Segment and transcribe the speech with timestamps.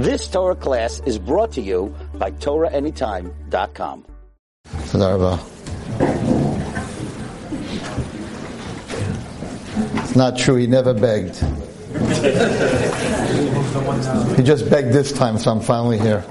[0.00, 4.06] This Torah class is brought to you by TorahAnytime.com.
[9.96, 11.36] It's not true, he never begged.
[14.38, 16.24] he just begged this time, so I'm finally here.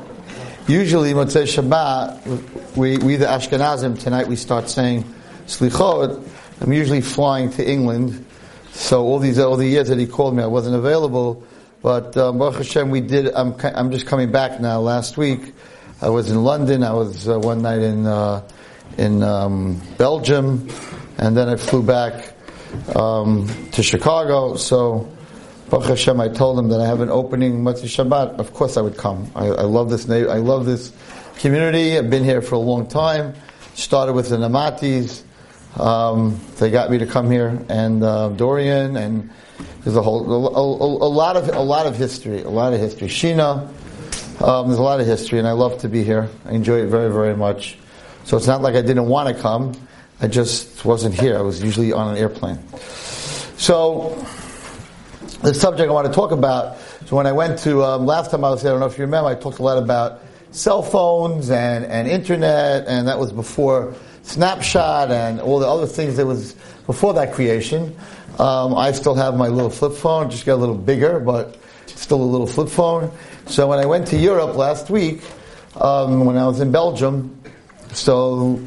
[0.68, 5.04] Usually, Motzei Shabbat, we, we the Ashkenazim, tonight we start saying
[5.46, 6.28] Slichot.
[6.62, 8.26] I'm usually flying to England,
[8.72, 11.44] so all these all the years that he called me, I wasn't available.
[11.82, 13.34] But um, Baruch Hashem, we did.
[13.34, 14.82] I'm I'm just coming back now.
[14.82, 15.54] Last week,
[16.02, 16.84] I was in London.
[16.84, 18.46] I was uh, one night in uh,
[18.98, 20.68] in um, Belgium,
[21.18, 22.34] and then I flew back
[22.98, 24.56] um, to Chicago.
[24.58, 25.10] So,
[25.70, 28.40] Baruch Hashem, I told him that I have an opening Motzei Shabbat.
[28.40, 29.32] Of course, I would come.
[29.34, 30.10] I, I love this.
[30.10, 30.92] I love this
[31.38, 31.98] community.
[31.98, 33.36] I've been here for a long time.
[33.76, 35.24] Started with the Namatis.
[35.80, 39.30] Um, they got me to come here, and uh, Dorian, and
[39.84, 42.80] there's a whole a, a, a, lot of a lot of history, a lot of
[42.80, 43.08] history.
[43.08, 43.68] Sheena,
[44.42, 46.30] um, there's a lot of history, and I love to be here.
[46.46, 47.78] I enjoy it very very much.
[48.26, 49.74] So it's not like I didn't want to come.
[50.22, 51.38] I just wasn't here.
[51.38, 52.60] I was usually on an airplane.
[53.56, 54.26] So
[55.42, 56.78] the subject I want to talk about.
[57.06, 58.98] So when I went to um, last time I was there, I don't know if
[58.98, 63.32] you remember, I talked a lot about cell phones and, and internet, and that was
[63.32, 63.96] before
[64.30, 66.54] Snapchat and all the other things that was
[66.86, 67.96] before that creation.
[68.38, 72.22] Um, I still have my little flip phone, just got a little bigger, but still
[72.22, 73.12] a little flip phone.
[73.48, 75.24] So when I went to Europe last week,
[75.76, 77.42] um, when I was in Belgium,
[77.92, 78.62] so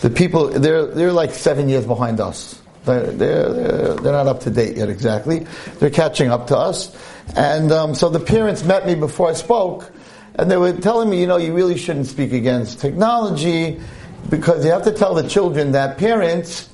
[0.00, 2.60] the people they're they're like seven years behind us.
[2.84, 5.46] They're, they're, they're not up to date yet exactly.
[5.78, 6.94] They're catching up to us.
[7.34, 9.90] And um, so the parents met me before I spoke,
[10.34, 13.80] and they were telling me, you know, you really shouldn't speak against technology
[14.30, 16.68] because you have to tell the children that parents,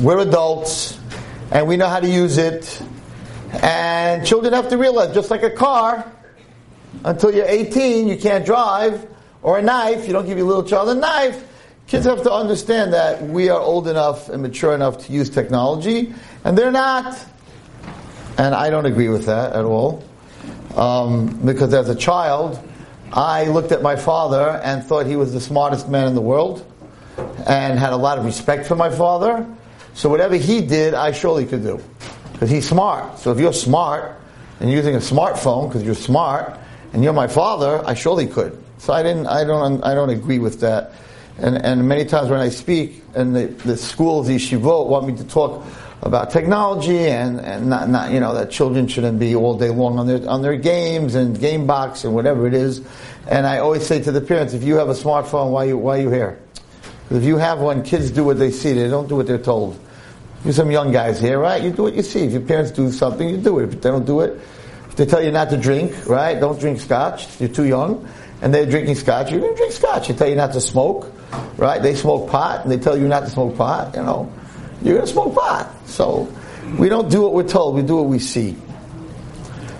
[0.00, 0.98] we're adults,
[1.50, 2.82] and we know how to use it.
[3.62, 6.10] And children have to realize, just like a car,
[7.04, 9.06] until you're 18, you can't drive,
[9.42, 11.44] or a knife, you don't give your little child a knife.
[11.86, 16.12] Kids have to understand that we are old enough and mature enough to use technology,
[16.44, 17.18] and they're not.
[18.36, 20.04] And I don't agree with that at all.
[20.76, 22.62] Um, because as a child,
[23.12, 26.64] I looked at my father and thought he was the smartest man in the world
[27.46, 29.46] and had a lot of respect for my father.
[29.94, 31.82] So whatever he did, I surely could do.
[32.32, 33.18] Because he's smart.
[33.18, 34.20] So if you're smart
[34.60, 36.58] and using a smartphone because you're smart
[36.92, 38.62] and you're my father, I surely could.
[38.78, 40.92] So I didn't, I don't, I don't agree with that.
[41.38, 45.16] And, and many times when I speak, and the, the schools, the yeshivot, want me
[45.16, 45.64] to talk
[46.02, 49.98] about technology and, and not, not, you know, that children shouldn't be all day long
[49.98, 52.82] on their, on their games and game box and whatever it is.
[53.26, 55.98] And I always say to the parents, if you have a smartphone, why you, why
[55.98, 56.38] are you here?
[57.10, 59.78] If you have one, kids do what they see, they don't do what they're told.
[60.44, 61.60] You're some young guys here, right?
[61.60, 62.20] You do what you see.
[62.20, 63.64] If your parents do something, you do it.
[63.64, 64.40] If they don't do it,
[64.88, 66.38] if they tell you not to drink, right?
[66.38, 67.40] Don't drink scotch.
[67.40, 68.08] You're too young.
[68.40, 69.32] And they're drinking scotch.
[69.32, 70.06] You're to drink scotch.
[70.06, 71.12] They tell you not to smoke,
[71.56, 71.82] right?
[71.82, 74.32] They smoke pot and they tell you not to smoke pot, you know
[74.82, 75.72] you're going to smoke pot.
[75.86, 76.32] So
[76.78, 78.56] we don't do what we're told, we do what we see.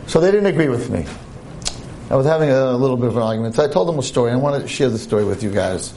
[0.06, 1.04] So they didn't agree with me.
[2.10, 3.54] I was having a little bit of an argument.
[3.54, 4.32] So I told them a story.
[4.32, 5.92] I want to share the story with you guys.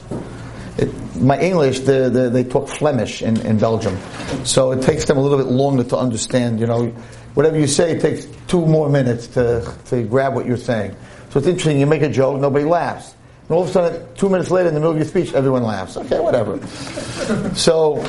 [0.76, 3.96] It, my English, they, they, they talk Flemish in, in Belgium.
[4.44, 6.88] So it takes them a little bit longer to understand, you know.
[7.34, 10.94] Whatever you say, it takes two more minutes to, to grab what you're saying.
[11.30, 13.14] So it's interesting, you make a joke, nobody laughs.
[13.48, 15.62] And all of a sudden, two minutes later, in the middle of your speech, everyone
[15.62, 15.96] laughs.
[15.96, 16.60] Okay, whatever.
[17.56, 18.04] So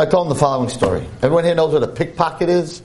[0.00, 1.06] I told him the following story.
[1.16, 2.80] Everyone here knows what a pickpocket is.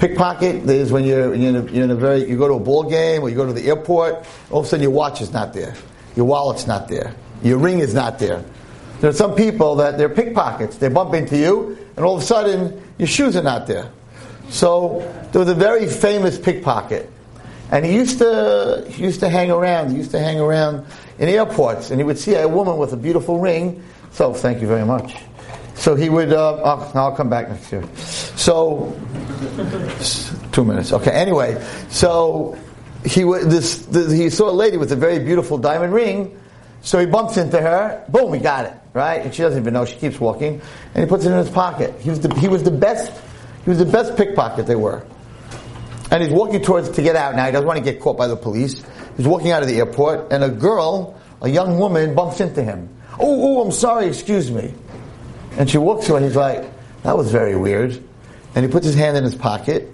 [0.00, 2.58] Pickpocket is when you're, you're, in a, you're in a very you go to a
[2.58, 4.26] ball game or you go to the airport.
[4.50, 5.76] All of a sudden, your watch is not there,
[6.16, 7.14] your wallet's not there,
[7.44, 8.44] your ring is not there.
[9.00, 10.78] There are some people that they're pickpockets.
[10.78, 13.88] They bump into you, and all of a sudden, your shoes are not there.
[14.48, 14.98] So
[15.30, 17.08] there was a very famous pickpocket,
[17.70, 19.90] and he used to he used to hang around.
[19.90, 20.86] He used to hang around
[21.20, 23.80] in airports, and he would see a woman with a beautiful ring.
[24.10, 25.14] So, thank you very much.
[25.82, 27.82] So he would, uh, I'll, I'll, come back next year.
[27.96, 28.96] So,
[30.52, 30.92] two minutes.
[30.92, 32.56] Okay, anyway, so
[33.04, 36.40] he would, this, this, he saw a lady with a very beautiful diamond ring,
[36.82, 39.22] so he bumps into her, boom, he got it, right?
[39.22, 40.62] And she doesn't even know, she keeps walking,
[40.94, 41.92] and he puts it in his pocket.
[42.00, 43.10] He was the, he was the best,
[43.64, 45.04] he was the best pickpocket they were.
[46.12, 48.28] And he's walking towards to get out now, he doesn't want to get caught by
[48.28, 48.84] the police.
[49.16, 52.88] He's walking out of the airport, and a girl, a young woman, bumps into him.
[53.18, 54.74] Oh, oh, I'm sorry, excuse me.
[55.58, 56.64] And she walks and he's like,
[57.02, 58.02] that was very weird.
[58.54, 59.90] And he puts his hand in his pocket,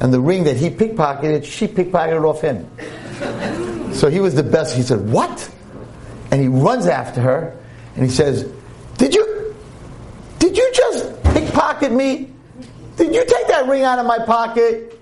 [0.00, 2.68] and the ring that he pickpocketed, she pickpocketed off him.
[3.94, 4.76] So he was the best.
[4.76, 5.50] He said, What?
[6.30, 7.58] And he runs after her,
[7.94, 8.50] and he says,
[8.96, 9.54] Did you,
[10.38, 12.30] did you just pickpocket me?
[12.96, 14.98] Did you take that ring out of my pocket?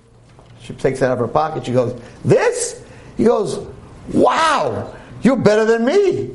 [0.63, 1.67] She takes it out of her pocket.
[1.67, 2.85] She goes, This?
[3.17, 3.67] He goes,
[4.13, 6.31] Wow, you're better than me.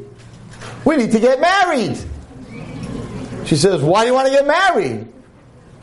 [0.86, 1.98] We need to get married.
[3.52, 5.10] She says, Why do you want to get married?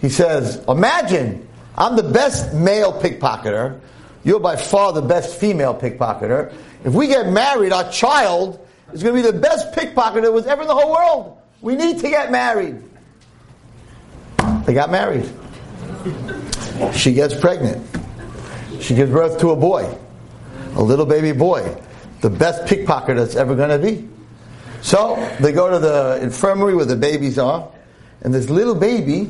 [0.00, 3.78] He says, Imagine, I'm the best male pickpocketer.
[4.24, 6.50] You're by far the best female pickpocketer.
[6.82, 10.46] If we get married, our child is going to be the best pickpocketer that was
[10.46, 11.42] ever in the whole world.
[11.60, 12.82] We need to get married.
[14.64, 15.28] They got married.
[16.94, 17.86] She gets pregnant.
[18.80, 19.94] She gives birth to a boy,
[20.74, 21.76] a little baby boy,
[22.22, 24.08] the best pickpocket that's ever going to be.
[24.88, 27.70] So they go to the infirmary where the babies are,
[28.22, 29.28] and this little baby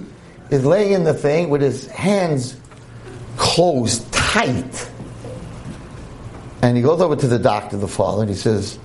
[0.51, 2.57] is laying in the thing with his hands
[3.37, 4.89] closed tight.
[6.63, 8.77] And he goes over to the doctor, the father, and he says,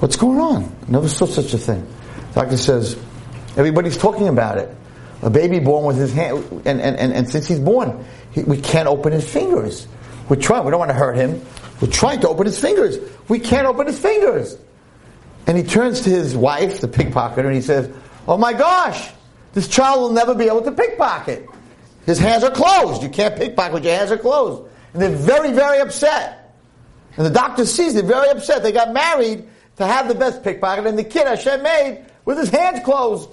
[0.00, 0.74] What's going on?
[0.88, 1.86] Never saw such a thing.
[2.32, 2.98] The doctor says,
[3.58, 4.74] Everybody's talking about it.
[5.20, 8.62] A baby born with his hand, and, and, and, and since he's born, he, we
[8.62, 9.86] can't open his fingers.
[10.30, 11.44] We're trying, we don't want to hurt him.
[11.82, 12.96] We're trying to open his fingers.
[13.28, 14.56] We can't open his fingers.
[15.46, 17.94] And he turns to his wife, the pickpocketer, and he says,
[18.26, 19.10] Oh my gosh,
[19.52, 21.46] this child will never be able to pickpocket.
[22.06, 23.02] His hands are closed.
[23.02, 24.70] You can't pickpocket with your hands are closed.
[24.92, 26.54] And they're very, very upset.
[27.16, 28.62] And the doctor sees they're very upset.
[28.62, 32.48] They got married to have the best pickpocket, and the kid Hashem made with his
[32.48, 33.30] hands closed.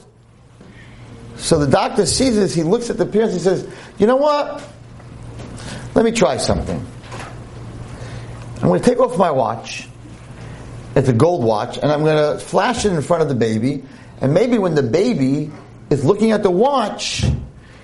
[1.37, 3.67] So the doctor sees this, he looks at the parents, he says,
[3.97, 4.63] You know what?
[5.95, 6.85] Let me try something.
[8.57, 9.87] I'm going to take off my watch.
[10.95, 13.83] It's a gold watch, and I'm going to flash it in front of the baby.
[14.19, 15.51] And maybe when the baby
[15.89, 17.25] is looking at the watch,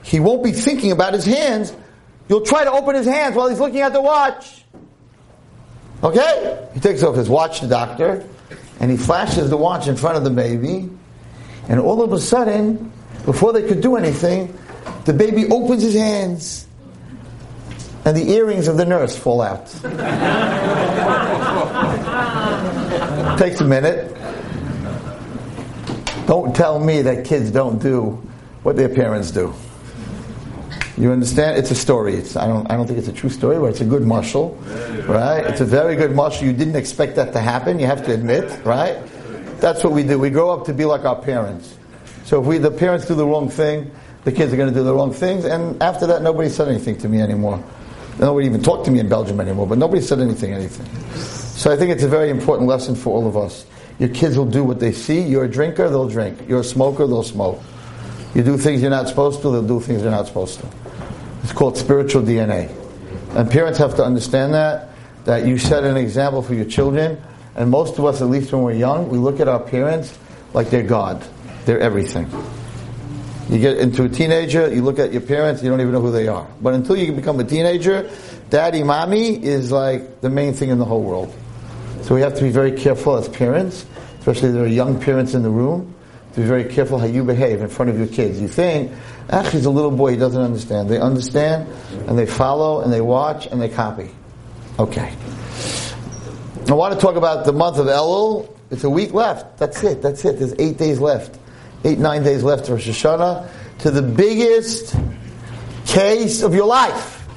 [0.03, 1.73] he won't be thinking about his hands.
[2.29, 4.65] You'll try to open his hands while he's looking at the watch.
[6.03, 6.69] Okay?
[6.73, 8.27] He takes off his watch, the doctor,
[8.79, 10.89] and he flashes the watch in front of the baby.
[11.69, 12.91] And all of a sudden,
[13.25, 14.57] before they could do anything,
[15.05, 16.67] the baby opens his hands
[18.05, 19.73] and the earrings of the nurse fall out.
[23.37, 24.17] Takes a minute.
[26.25, 28.19] Don't tell me that kids don't do
[28.63, 29.53] what their parents do.
[30.97, 31.55] You understand?
[31.57, 32.15] It's a story.
[32.15, 34.57] It's, I, don't, I don't think it's a true story, but it's a good mashal,
[35.07, 35.45] right?
[35.45, 36.41] It's a very good mashal.
[36.41, 38.97] You didn't expect that to happen, you have to admit, right?
[39.59, 40.17] That's what we do.
[40.17, 41.77] We grow up to be like our parents.
[42.25, 43.91] So if we, the parents do the wrong thing,
[44.23, 46.97] the kids are going to do the wrong things, and after that, nobody said anything
[46.97, 47.63] to me anymore.
[48.19, 51.36] Nobody even talked to me in Belgium anymore, but nobody said anything, anything.
[51.57, 53.65] So I think it's a very important lesson for all of us.
[53.97, 55.21] Your kids will do what they see.
[55.21, 56.47] You're a drinker, they'll drink.
[56.47, 57.59] You're a smoker, they'll smoke.
[58.35, 60.67] You do things you're not supposed to, they'll do things they're not supposed to.
[61.41, 62.69] It's called spiritual DNA.
[63.35, 64.89] And parents have to understand that,
[65.25, 67.19] that you set an example for your children.
[67.55, 70.15] And most of us, at least when we're young, we look at our parents
[70.53, 71.25] like they're God.
[71.65, 72.29] They're everything.
[73.49, 76.11] You get into a teenager, you look at your parents, you don't even know who
[76.11, 76.47] they are.
[76.61, 78.11] But until you become a teenager,
[78.51, 81.33] daddy, mommy is like the main thing in the whole world.
[82.07, 83.85] So we have to be very careful as parents,
[84.19, 85.93] especially if there are young parents in the room,
[86.33, 88.39] to be very careful how you behave in front of your kids.
[88.39, 88.91] You think,
[89.29, 90.89] actually, he's a little boy, he doesn't understand.
[90.89, 91.67] They understand,
[92.07, 94.09] and they follow, and they watch, and they copy.
[94.79, 95.13] Okay.
[96.69, 98.49] I want to talk about the month of Elul.
[98.71, 99.57] It's a week left.
[99.57, 100.01] That's it.
[100.01, 100.39] That's it.
[100.39, 101.37] There's eight days left
[101.83, 103.49] eight, nine days left for Rosh Hashanah,
[103.79, 104.95] to the biggest
[105.85, 107.27] case of your life.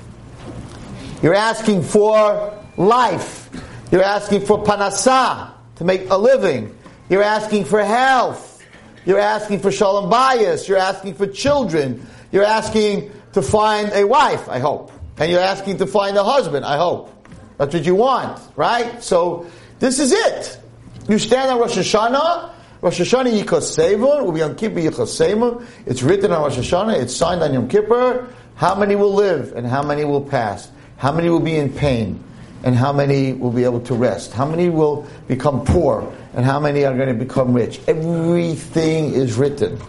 [1.23, 3.49] You're asking for life.
[3.91, 6.76] You're asking for parnasa, to make a living.
[7.09, 8.62] You're asking for health.
[9.07, 10.69] You're asking for shalom bayis.
[10.69, 12.07] You're asking for children.
[12.31, 14.93] You're asking to find a wife, I hope.
[15.19, 17.11] And you're asking to find a husband, I hope.
[17.57, 19.03] That's what you want, right?
[19.03, 19.47] So,
[19.79, 20.61] this is it.
[21.09, 25.67] You stand on Rosh Hashanah, Rosh Hashanah Yichasevon, will be on Kippur Yichasevon.
[25.87, 28.29] It's written on Rosh Hashanah, it's signed on Yom Kippur.
[28.55, 30.71] How many will live and how many will pass?
[30.99, 32.23] How many will be in pain?
[32.62, 34.33] And how many will be able to rest?
[34.33, 36.12] How many will become poor?
[36.35, 37.81] And how many are going to become rich?
[37.88, 39.81] Everything is written.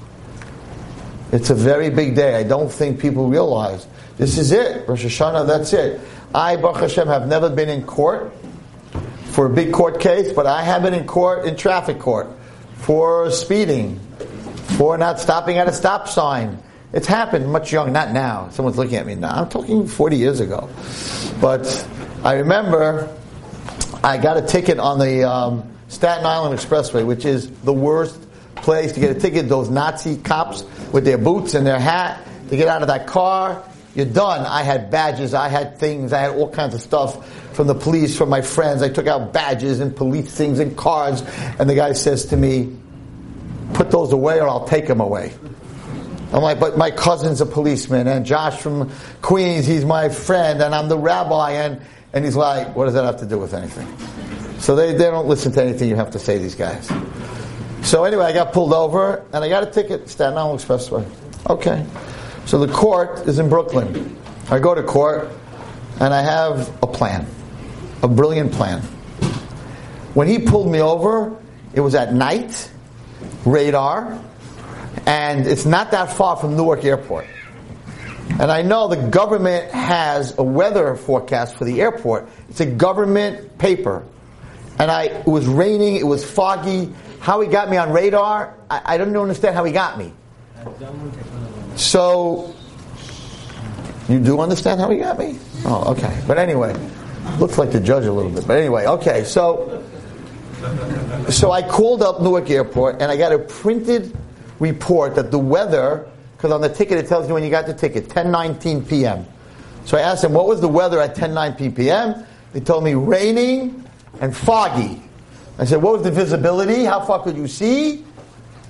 [1.31, 2.35] It's a very big day.
[2.35, 3.87] I don't think people realize.
[4.17, 4.87] This is it.
[4.87, 5.99] Rosh Hashanah, that's it.
[6.33, 8.33] I, Baruch Hashem, have never been in court
[9.25, 12.27] for a big court case, but I have been in court, in traffic court
[12.75, 13.99] for speeding,
[14.77, 16.61] for not stopping at a stop sign.
[16.93, 18.49] It's happened much young, not now.
[18.51, 19.31] Someone's looking at me now.
[19.31, 20.69] I'm talking 40 years ago.
[21.39, 21.65] But
[22.23, 23.17] I remember
[24.03, 28.91] I got a ticket on the um, Staten Island Expressway, which is the worst place
[28.91, 29.49] to get a ticket.
[29.49, 33.63] Those Nazi cops with their boots and their hat to get out of that car.
[33.95, 34.45] You're done.
[34.45, 38.15] I had badges, I had things, I had all kinds of stuff from the police,
[38.15, 38.83] from my friends.
[38.83, 41.23] I took out badges and police things and cards,
[41.57, 42.77] and the guy says to me,
[43.73, 45.33] put those away or I'll take them away.
[46.31, 48.91] I'm like, but my cousin's a policeman, and Josh from
[49.23, 51.81] Queens, he's my friend, and I'm the rabbi, and
[52.13, 53.87] And he's like, what does that have to do with anything?
[54.59, 56.91] So they, they don't listen to anything you have to say, these guys.
[57.81, 61.09] So anyway, I got pulled over and I got a ticket, Staten Island Expressway.
[61.49, 61.85] Okay.
[62.45, 64.17] So the court is in Brooklyn.
[64.49, 65.29] I go to court
[65.99, 67.25] and I have a plan,
[68.03, 68.81] a brilliant plan.
[70.13, 71.35] When he pulled me over,
[71.73, 72.69] it was at night,
[73.45, 74.19] radar,
[75.05, 77.27] and it's not that far from Newark Airport.
[78.29, 82.29] And I know the government has a weather forecast for the airport.
[82.49, 84.05] It's a government paper.
[84.79, 86.91] And I, it was raining, it was foggy.
[87.19, 90.11] How he got me on radar, I, I don't understand how he got me.
[91.75, 92.55] So,
[94.09, 95.37] you do understand how he got me?
[95.65, 96.21] Oh, okay.
[96.27, 96.75] But anyway,
[97.39, 98.47] looks like the judge a little bit.
[98.47, 99.23] But anyway, okay.
[99.23, 99.83] So,
[101.29, 104.15] so I called up Newark Airport and I got a printed
[104.59, 106.10] report that the weather,
[106.41, 109.27] because on the ticket it tells you when you got the ticket, 10:19 p.m.
[109.85, 112.25] So I asked them what was the weather at 10:19 p.m.
[112.51, 113.85] They told me raining
[114.21, 115.03] and foggy.
[115.59, 116.83] I said, what was the visibility?
[116.83, 118.03] How far could you see?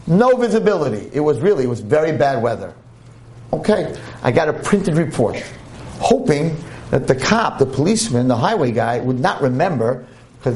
[0.05, 1.09] No visibility.
[1.13, 2.73] It was really, it was very bad weather.
[3.53, 5.39] Okay, I got a printed report,
[5.99, 6.57] hoping
[6.89, 10.05] that the cop, the policeman, the highway guy would not remember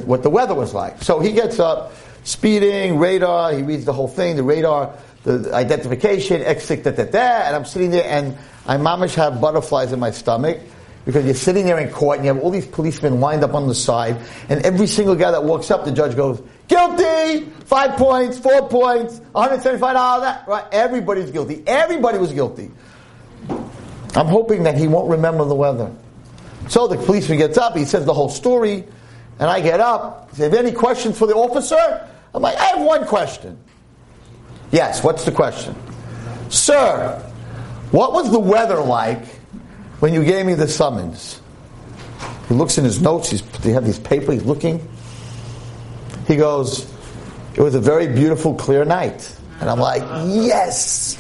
[0.04, 1.02] what the weather was like.
[1.02, 1.94] So he gets up,
[2.26, 4.94] speeding, radar, he reads the whole thing, the radar,
[5.25, 9.91] the identification, X6, da, da, da, and I'm sitting there and I mamish have butterflies
[9.91, 10.60] in my stomach
[11.05, 13.67] because you're sitting there in court and you have all these policemen lined up on
[13.67, 14.17] the side,
[14.50, 19.20] and every single guy that walks up, the judge goes, guilty, five points, four points,
[19.34, 19.79] $175,
[20.22, 20.65] that, right?
[20.72, 21.63] Everybody's guilty.
[21.67, 22.72] Everybody was guilty.
[24.15, 25.91] I'm hoping that he won't remember the weather.
[26.70, 28.86] So the policeman gets up, he says the whole story,
[29.39, 32.10] and I get up, he says, any questions for the officer?
[32.34, 33.60] I'm like, I have one question.
[34.72, 35.76] Yes, what's the question?
[36.50, 37.20] Sir,
[37.92, 39.26] what was the weather like
[40.00, 41.42] when you gave me the summons.
[42.48, 44.88] He looks in his notes, he's, they have these paper, he's looking.
[46.28, 46.92] He goes,
[47.56, 49.36] It was a very beautiful, clear night.
[49.62, 51.18] And I'm like, Yes!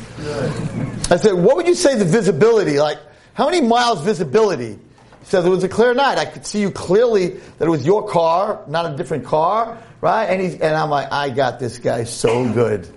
[1.09, 2.79] I said, What would you say the visibility?
[2.79, 2.99] Like,
[3.33, 4.73] how many miles visibility?
[4.73, 6.17] He says, It was a clear night.
[6.17, 10.25] I could see you clearly that it was your car, not a different car, right?
[10.25, 12.87] And, he's, and I'm like, I got this guy so good.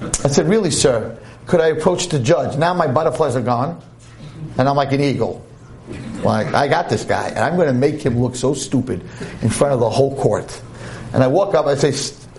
[0.00, 1.18] I said, Really, sir?
[1.46, 2.56] Could I approach the judge?
[2.56, 3.82] Now my butterflies are gone
[4.58, 5.44] and I'm like an eagle.
[6.22, 9.00] Like, I got this guy, and I'm going to make him look so stupid
[9.42, 10.60] in front of the whole court.
[11.12, 11.88] And I walk up, I say,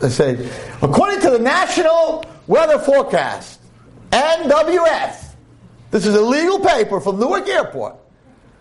[0.02, 0.50] I say,
[0.82, 3.60] according to the National Weather Forecast,
[4.12, 5.34] NWF,
[5.90, 7.96] this is a legal paper from Newark Airport.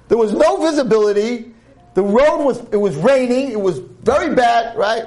[0.08, 1.52] There was no visibility.
[1.94, 3.52] The road was, it was raining.
[3.52, 5.06] It was very bad, right?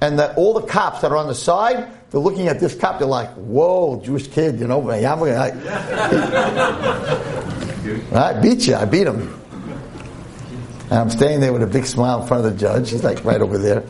[0.00, 2.98] And that all the cops that are on the side, they're looking at this cop,
[2.98, 5.04] they're like, whoa, Jewish kid, you know, I,
[8.14, 9.34] I beat you, I beat him.
[10.90, 12.90] And I'm standing there with a big smile in front of the judge.
[12.90, 13.84] He's like right over there.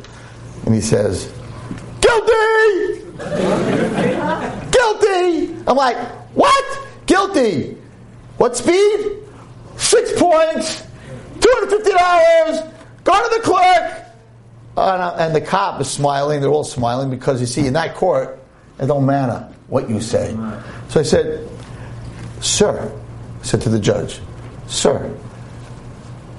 [0.67, 1.33] And he says,
[2.01, 3.05] Guilty!
[4.73, 5.55] Guilty!
[5.69, 5.97] I'm like,
[6.35, 6.89] What?
[7.07, 7.77] Guilty!
[8.37, 9.13] What speed?
[9.77, 10.83] Six points,
[11.39, 12.73] $250,
[13.05, 14.07] go to the clerk,
[14.77, 16.41] uh, and the cop is smiling.
[16.41, 18.39] They're all smiling because you see, in that court,
[18.79, 20.37] it don't matter what you say.
[20.89, 21.49] So I said,
[22.41, 22.91] "Sir,"
[23.41, 24.21] I said to the judge,
[24.67, 25.11] "Sir,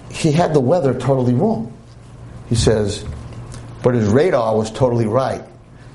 [0.09, 1.71] he had the weather totally wrong."
[2.48, 3.03] He says,
[3.83, 5.43] "But his radar was totally right.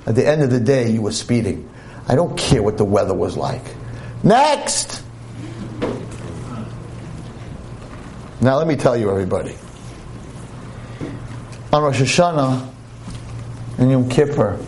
[0.06, 1.68] At the end of the day, you were speeding.
[2.06, 3.64] I don't care what the weather was like."
[4.22, 5.02] Next.
[8.40, 9.54] Now let me tell you, everybody
[11.74, 12.68] on Rosh Hashanah
[13.78, 14.59] and Yom Kippur,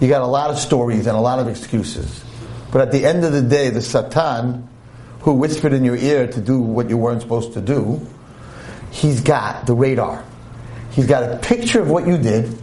[0.00, 2.24] you got a lot of stories and a lot of excuses.
[2.70, 4.68] But at the end of the day, the Satan,
[5.20, 8.04] who whispered in your ear to do what you weren't supposed to do,
[8.90, 10.24] he's got the radar.
[10.90, 12.56] He's got a picture of what you did.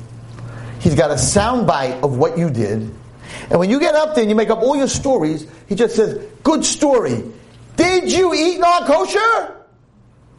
[0.79, 2.93] He's got a soundbite of what you did.
[3.49, 5.95] And when you get up there and you make up all your stories, he just
[5.95, 7.23] says, Good story.
[7.75, 9.55] Did you eat non kosher?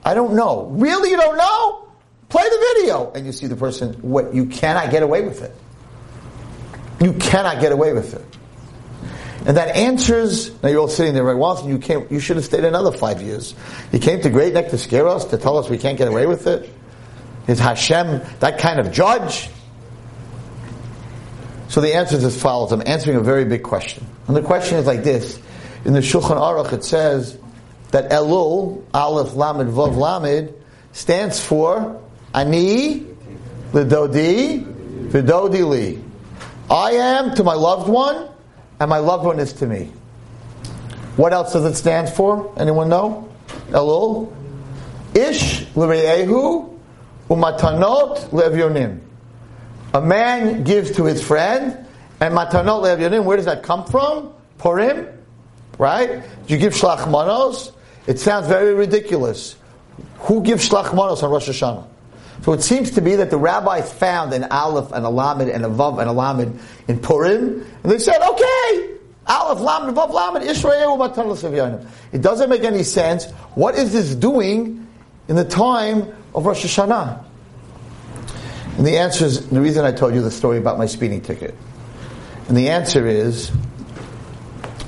[0.05, 0.67] I don't know.
[0.73, 1.90] Really, you don't know?
[2.31, 3.93] Play the video, and you see the person.
[3.95, 5.53] What you cannot get away with it.
[7.01, 8.25] You cannot get away with it.
[9.47, 10.51] And that answers.
[10.63, 11.37] Now you're all sitting there, right?
[11.37, 12.07] Well, you came.
[12.09, 13.57] You should have stayed another five years.
[13.91, 16.27] You came to Great Neck to scare us, to tell us we can't get away
[16.27, 16.71] with it.
[17.49, 19.49] Is Hashem that kind of judge?
[21.67, 22.71] So the answer is as follows.
[22.71, 25.41] I'm answering a very big question, and the question is like this:
[25.85, 27.37] In the Shulchan Aruch, it says
[27.91, 30.55] that Elul Aleph Lamed Vav Lamed
[30.93, 32.01] stands for
[32.35, 33.07] Ani
[33.73, 34.65] lidodi
[35.09, 36.05] vidodi li.
[36.71, 38.29] I am to my loved one,
[38.79, 39.91] and my loved one is to me.
[41.17, 42.53] What else does it stand for?
[42.57, 43.29] Anyone know?
[43.71, 44.33] Elul?
[45.15, 46.79] Ish l're'ehu
[47.29, 49.01] umatanot le'evyonim.
[49.93, 51.85] A man gives to his friend,
[52.21, 54.33] and matanot le'evyonim, where does that come from?
[54.59, 55.09] Purim,
[55.79, 56.23] right?
[56.47, 57.73] You give shlach manos.
[58.07, 59.57] It sounds very ridiculous.
[60.21, 61.90] Who gives shlach manos on Rosh Hashanah?
[62.43, 65.65] So it seems to be that the rabbis found an aleph and a lamed and
[65.65, 68.91] a vav and a lamed in Purim, and they said, okay,
[69.27, 73.31] aleph, lamed, vav, lamed, Israel, matan It doesn't make any sense.
[73.55, 74.87] What is this doing
[75.29, 77.25] in the time of Rosh Hashanah?
[78.79, 81.55] And the answer is the reason I told you the story about my speeding ticket.
[82.49, 83.53] And the answer is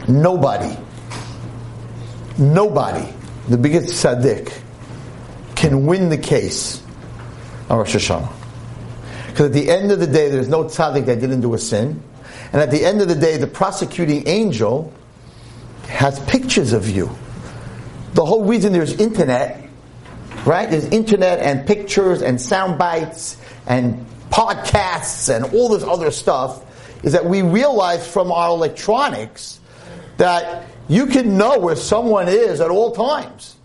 [0.09, 0.75] nobody,
[2.39, 3.13] nobody,
[3.49, 4.53] the biggest tzaddik,
[5.55, 6.82] can win the case
[7.73, 8.31] on Rosh Hashanah.
[9.29, 12.02] Because at the end of the day, there's no tzaddik that didn't do a sin.
[12.52, 14.93] And at the end of the day, the prosecuting angel
[15.88, 17.11] has pictures of you.
[18.12, 19.69] The whole reason there's internet,
[20.45, 20.71] right?
[20.71, 26.62] There's internet and pictures and sound bites and podcasts and all this other stuff
[27.02, 29.61] is that we realize from our electronics
[30.19, 33.57] that you can know where someone is at all times.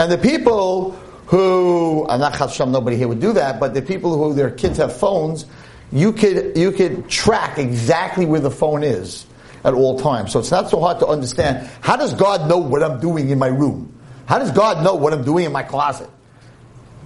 [0.00, 0.98] And the people
[1.28, 4.78] who, I'm not Hashem, nobody here would do that, but the people who their kids
[4.78, 5.44] have phones,
[5.92, 9.26] you could, you could track exactly where the phone is
[9.62, 10.32] at all times.
[10.32, 11.68] So it's not so hard to understand.
[11.82, 13.92] How does God know what I'm doing in my room?
[14.24, 16.08] How does God know what I'm doing in my closet?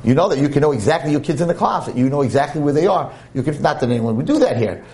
[0.04, 1.96] You know that you can know exactly your kids in the closet.
[1.96, 3.12] You know exactly where they are.
[3.34, 4.84] You can, not that anyone would do that here.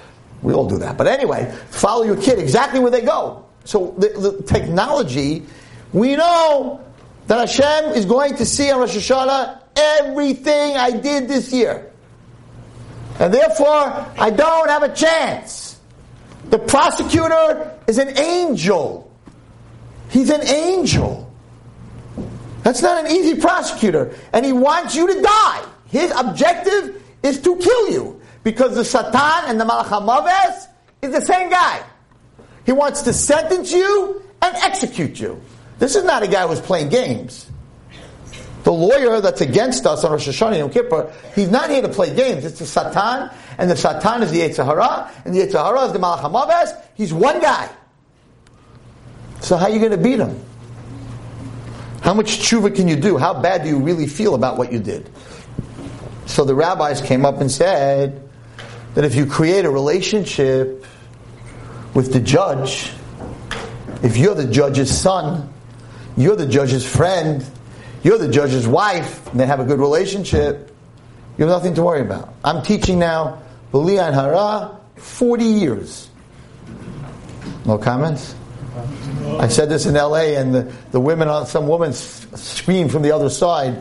[0.40, 0.96] We all do that.
[0.96, 3.44] But anyway, follow your kid exactly where they go.
[3.64, 5.44] So the, the technology,
[5.92, 6.82] we know
[7.28, 11.92] that Hashem is going to see on Rosh Hashanah everything I did this year.
[13.20, 15.78] And therefore, I don't have a chance.
[16.48, 19.12] The prosecutor is an angel.
[20.08, 21.30] He's an angel.
[22.62, 24.16] That's not an easy prosecutor.
[24.32, 25.64] And he wants you to die.
[25.88, 28.22] His objective is to kill you.
[28.42, 30.66] Because the Satan and the Malach HaMaves
[31.02, 31.84] is the same guy.
[32.64, 35.42] He wants to sentence you and execute you.
[35.78, 37.50] This is not a guy who's playing games.
[38.64, 41.88] The lawyer that's against us on Rosh Hashanah and Yom Kippur, he's not here to
[41.88, 42.44] play games.
[42.44, 45.92] It's the Satan, and the Satan is the Yetzer Hara, and the Yetzer Hara is
[45.92, 46.82] the Malach.
[46.94, 47.70] He's one guy.
[49.40, 50.38] So how are you going to beat him?
[52.02, 53.16] How much tshuva can you do?
[53.16, 55.08] How bad do you really feel about what you did?
[56.26, 58.28] So the rabbis came up and said
[58.94, 60.84] that if you create a relationship
[61.94, 62.92] with the judge,
[64.02, 65.52] if you're the judge's son,
[66.18, 67.44] you're the judge's friend,
[68.02, 70.74] you're the judge's wife, and they have a good relationship,
[71.36, 72.34] you have nothing to worry about.
[72.44, 73.40] I'm teaching now,
[73.72, 76.10] B'liyan Hara, 40 years.
[77.64, 78.34] No comments?
[79.38, 83.12] I said this in LA, and the, the women, on some woman screamed from the
[83.12, 83.80] other side,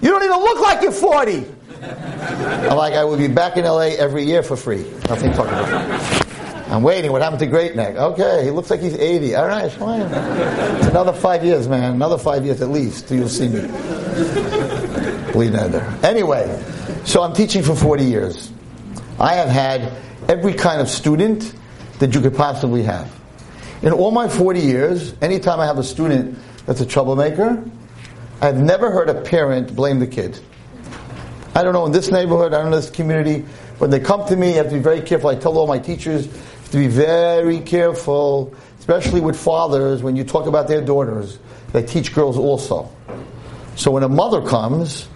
[0.00, 1.46] You don't even look like you're 40!
[1.82, 4.82] I'm like, I will be back in LA every year for free.
[5.08, 6.25] Nothing about.
[6.68, 7.12] I'm waiting.
[7.12, 7.94] What happened to Great Neck?
[7.96, 9.36] Okay, he looks like he's 80.
[9.36, 10.00] All right, fine.
[10.00, 11.94] It's another five years, man.
[11.94, 13.60] Another five years at least till you'll see me.
[15.32, 15.98] Bleed there.
[16.02, 16.62] Anyway,
[17.04, 18.52] so I'm teaching for 40 years.
[19.20, 19.92] I have had
[20.28, 21.54] every kind of student
[22.00, 23.14] that you could possibly have.
[23.82, 27.62] In all my 40 years, anytime I have a student that's a troublemaker,
[28.40, 30.38] I've never heard a parent blame the kid.
[31.54, 33.46] I don't know in this neighborhood, I don't know this community.
[33.78, 35.30] When they come to me, you have to be very careful.
[35.30, 36.28] I tell all my teachers,
[36.70, 41.38] to be very careful, especially with fathers, when you talk about their daughters.
[41.72, 42.90] They teach girls also.
[43.76, 45.08] So when a mother comes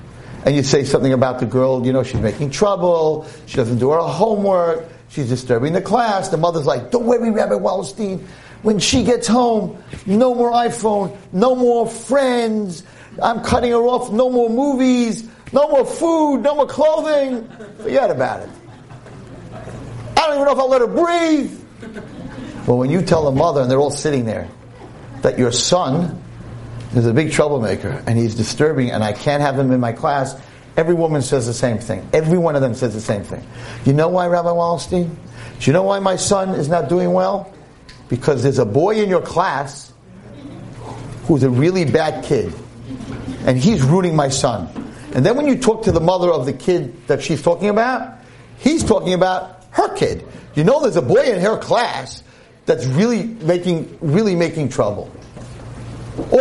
[0.44, 3.90] and you say something about the girl, you know, she's making trouble, she doesn't do
[3.90, 8.20] her homework, she's disturbing the class, the mother's like, don't worry, Rabbi Wallerstein.
[8.62, 12.84] When she gets home, no more iPhone, no more friends,
[13.22, 17.48] I'm cutting her off, no more movies, no more food, no more clothing.
[17.78, 18.50] Forget about it.
[20.20, 22.66] I don't even know if I'll let her breathe.
[22.66, 24.48] Well, when you tell a mother, and they're all sitting there,
[25.22, 26.22] that your son
[26.94, 30.38] is a big troublemaker and he's disturbing and I can't have him in my class,
[30.76, 32.06] every woman says the same thing.
[32.12, 33.46] Every one of them says the same thing.
[33.86, 35.08] You know why, Rabbi Wallerstein?
[35.08, 37.50] Do you know why my son is not doing well?
[38.10, 39.90] Because there's a boy in your class
[41.24, 42.52] who's a really bad kid
[43.46, 44.68] and he's ruining my son.
[45.14, 48.18] And then when you talk to the mother of the kid that she's talking about,
[48.58, 50.26] he's talking about her kid.
[50.54, 52.22] You know there's a boy in her class
[52.66, 55.12] that's really making, really making trouble.
[56.30, 56.40] Or,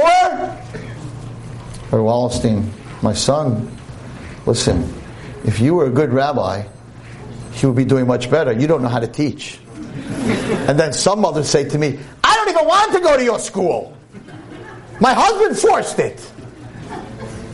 [1.92, 2.70] or Wallerstein,
[3.02, 3.76] my son,
[4.46, 4.94] listen,
[5.46, 6.64] if you were a good rabbi,
[7.54, 8.52] he would be doing much better.
[8.52, 9.60] You don't know how to teach.
[10.68, 13.40] And then some mothers say to me, I don't even want to go to your
[13.40, 13.96] school.
[15.00, 16.32] My husband forced it.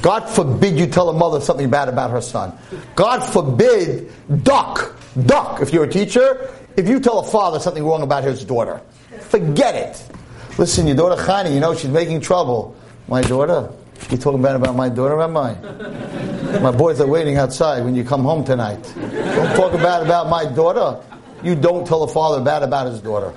[0.02, 2.58] God forbid you tell a mother something bad about her son.
[2.96, 4.12] God forbid,
[4.44, 8.44] duck, duck, if you're a teacher, if you tell a father something wrong about his
[8.44, 8.82] daughter.
[9.22, 10.18] Forget it.
[10.58, 12.76] Listen, your daughter Chani, you know she's making trouble.
[13.08, 13.70] My daughter?
[14.10, 15.54] You talking bad about my daughter, am I?
[16.60, 18.82] My boys are waiting outside when you come home tonight.
[18.96, 21.02] Don't talk bad about my daughter.
[21.44, 23.34] You don't tell a father bad about his daughter.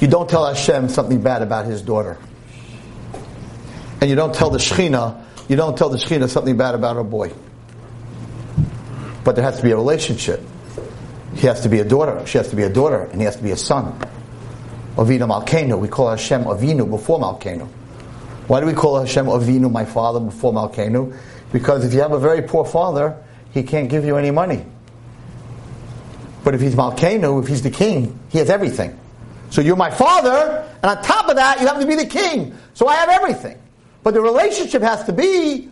[0.00, 2.18] You don't tell Hashem something bad about his daughter.
[4.00, 7.04] And you don't tell the Shekhinah, you don't tell the Shekhinah something bad about her
[7.04, 7.32] boy.
[9.24, 10.42] But there has to be a relationship.
[11.34, 13.36] He has to be a daughter, she has to be a daughter, and he has
[13.36, 13.98] to be a son.
[14.96, 17.66] Avinu Malkeinu, we call Hashem Avinu before Malkeinu.
[18.48, 21.16] Why do we call Hashem Avinu, my father, before Malkeinu?
[21.52, 23.16] Because if you have a very poor father,
[23.52, 24.64] he can't give you any money.
[26.44, 28.98] But if he's Malkeinu, if he's the king, he has everything.
[29.50, 32.56] So you're my father, and on top of that, you have to be the king.
[32.74, 33.58] So I have everything.
[34.02, 35.70] But the relationship has to be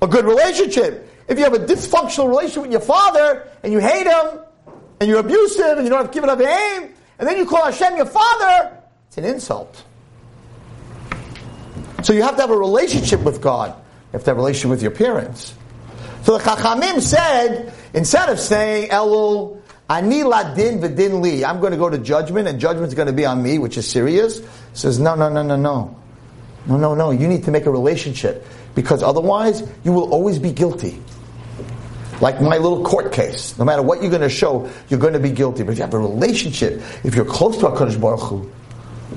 [0.00, 1.08] a good relationship.
[1.28, 4.40] If you have a dysfunctional relationship with your father, and you hate him,
[5.00, 7.46] and you're abusive, and you don't have to give it up aim, and then you
[7.46, 8.76] call Hashem your father,
[9.08, 9.82] it's an insult.
[12.02, 13.70] So you have to have a relationship with God.
[13.70, 15.54] You have to have a relationship with your parents.
[16.22, 21.44] So the Chachamim said, instead of saying Elul, Ani ladin v'din li.
[21.44, 23.88] I'm going to go to judgment, and judgment's going to be on me, which is
[23.88, 24.40] serious.
[24.72, 25.96] Says no, no, no, no, no,
[26.66, 27.10] no, no, no.
[27.10, 31.02] You need to make a relationship because otherwise you will always be guilty.
[32.24, 33.58] Like my little court case.
[33.58, 35.62] No matter what you're going to show, you're going to be guilty.
[35.62, 38.50] But if you have a relationship, if you're close to Hakadosh Baruch Hu,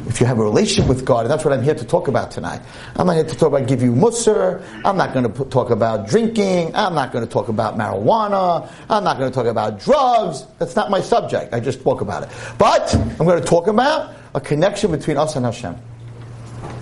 [0.09, 2.31] if you have a relationship with God, and that's what I'm here to talk about
[2.31, 2.61] tonight.
[2.97, 4.61] I'm not here to talk about give you mussar.
[4.83, 6.75] I'm not going to talk about drinking.
[6.75, 8.69] I'm not going to talk about marijuana.
[8.89, 10.43] I'm not going to talk about drugs.
[10.59, 11.53] That's not my subject.
[11.53, 12.29] I just spoke about it.
[12.57, 15.77] But I'm going to talk about a connection between us and Hashem.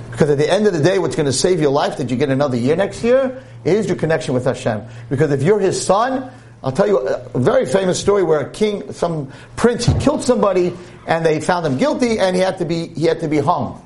[0.10, 2.18] Because at the end of the day, what's going to save your life that you
[2.18, 4.84] get another year next year is your connection with Hashem.
[5.10, 6.32] Because if you're His son,
[6.63, 10.73] I'll tell you a very famous story where a king, some prince, he killed somebody
[11.08, 13.86] and they found him guilty and he had to be, he had to be hung.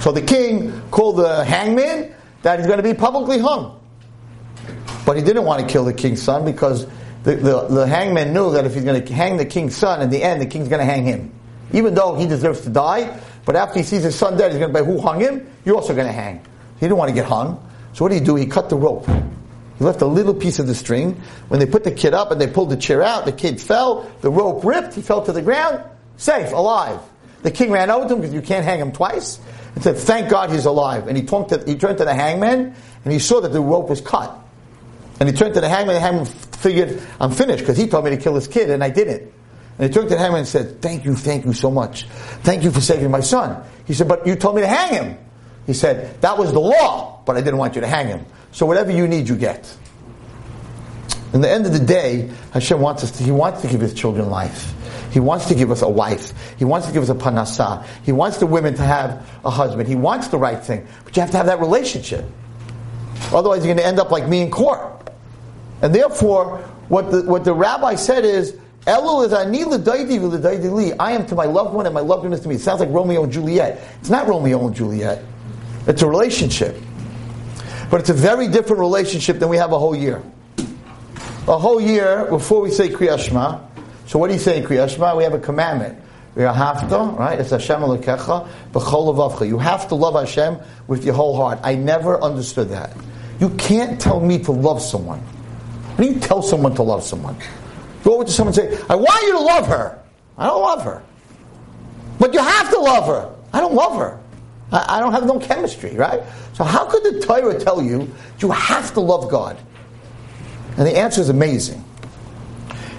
[0.00, 3.80] So the king called the hangman that he's going to be publicly hung.
[5.06, 6.86] But he didn't want to kill the king's son because
[7.22, 10.10] the, the, the hangman knew that if he's going to hang the king's son, in
[10.10, 11.32] the end, the king's going to hang him.
[11.72, 14.72] Even though he deserves to die, but after he sees his son dead, he's going
[14.72, 15.48] to be, who hung him?
[15.64, 16.38] You're also going to hang.
[16.80, 17.64] He didn't want to get hung.
[17.98, 18.36] So what did he do?
[18.36, 19.08] He cut the rope.
[19.08, 21.20] He left a little piece of the string.
[21.48, 24.08] When they put the kid up and they pulled the chair out, the kid fell,
[24.20, 25.82] the rope ripped, he fell to the ground,
[26.16, 27.00] safe, alive.
[27.42, 29.40] The king ran over to him because you can't hang him twice
[29.74, 31.08] and said, Thank God he's alive.
[31.08, 32.72] And he turned, to, he turned to the hangman
[33.04, 34.32] and he saw that the rope was cut.
[35.18, 38.12] And he turned to the hangman, the hangman figured, I'm finished because he told me
[38.12, 39.22] to kill this kid and I didn't.
[39.76, 42.04] And he turned to the hangman and said, Thank you, thank you so much.
[42.44, 43.60] Thank you for saving my son.
[43.86, 45.18] He said, But you told me to hang him.
[45.68, 48.24] He said, That was the law, but I didn't want you to hang him.
[48.52, 49.76] So whatever you need, you get.
[51.34, 53.92] In the end of the day, Hashem wants us to, He wants to give His
[53.92, 54.72] children life.
[55.12, 56.32] He wants to give us a wife.
[56.56, 57.86] He wants to give us a parnasa.
[58.02, 59.88] He wants the women to have a husband.
[59.88, 60.86] He wants the right thing.
[61.04, 62.24] But you have to have that relationship.
[63.30, 65.10] Otherwise, you're going to end up like me in court.
[65.82, 70.92] And therefore, what the, what the rabbi said is, Elul is ani l'daidi li.
[70.98, 72.54] I am to my loved one and my loved one is to me.
[72.54, 73.82] It sounds like Romeo and Juliet.
[74.00, 75.22] It's not Romeo and Juliet.
[75.88, 76.76] It's a relationship.
[77.90, 80.22] But it's a very different relationship than we have a whole year.
[81.48, 83.64] A whole year before we say Kriyashma.
[84.06, 85.16] So what do you say in Kriyashma?
[85.16, 85.98] We have a commandment.
[86.34, 87.40] We have to, right?
[87.40, 91.58] It's Hashem Elokecha, b'chol You have to love Hashem with your whole heart.
[91.64, 92.94] I never understood that.
[93.40, 95.20] You can't tell me to love someone.
[95.96, 97.36] How do you tell someone to love someone?
[98.04, 99.98] Go over to someone and say, I want you to love her.
[100.36, 101.02] I don't love her.
[102.18, 103.34] But you have to love her.
[103.52, 104.20] I don't love her.
[104.72, 106.20] I, I don't have no chemistry, right?
[106.54, 109.58] So how could the Torah tell you you have to love God?
[110.76, 111.84] And the answer is amazing.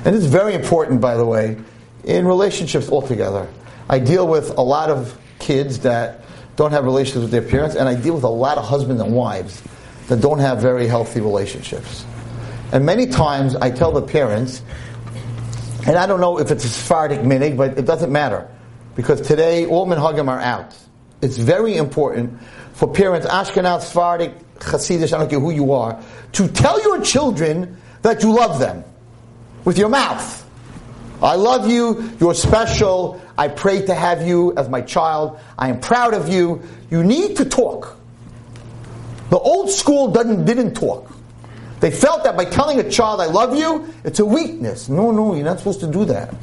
[0.06, 1.58] And it's very important, by the way,
[2.04, 3.48] in relationships altogether.
[3.90, 6.24] I deal with a lot of kids that
[6.56, 9.14] don't have relationships with their parents, and I deal with a lot of husbands and
[9.16, 9.64] wives
[10.08, 12.06] that don't have very healthy relationships.
[12.72, 14.62] And many times I tell the parents,
[15.88, 18.48] and I don't know if it's a Sephardic minhag, but it doesn't matter.
[18.96, 20.76] Because today all minhagim are out.
[21.22, 22.40] It's very important
[22.74, 26.02] for parents, Ashkenaz, Sephardic, Hasidish, I don't care who you are,
[26.34, 28.84] to tell your children that you love them
[29.66, 30.46] with your mouth.
[31.22, 35.82] I love you, you're special, I pray to have you as my child, I am
[35.82, 36.62] proud of you.
[36.90, 37.98] You need to talk.
[39.30, 41.12] The old school didn't, didn't talk.
[41.82, 44.90] They felt that by telling a child, I love you, it's a weakness.
[44.90, 46.34] No, no, you're not supposed to do that.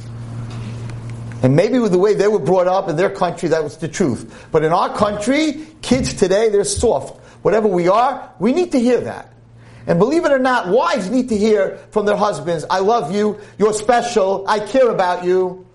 [1.43, 3.87] And maybe with the way they were brought up in their country, that was the
[3.87, 4.47] truth.
[4.51, 7.21] But in our country, kids today, they're soft.
[7.43, 9.31] whatever we are, we need to hear that.
[9.85, 13.39] And believe it or not, wives need to hear from their husbands, I love you,
[13.57, 15.65] you're special, I care about you.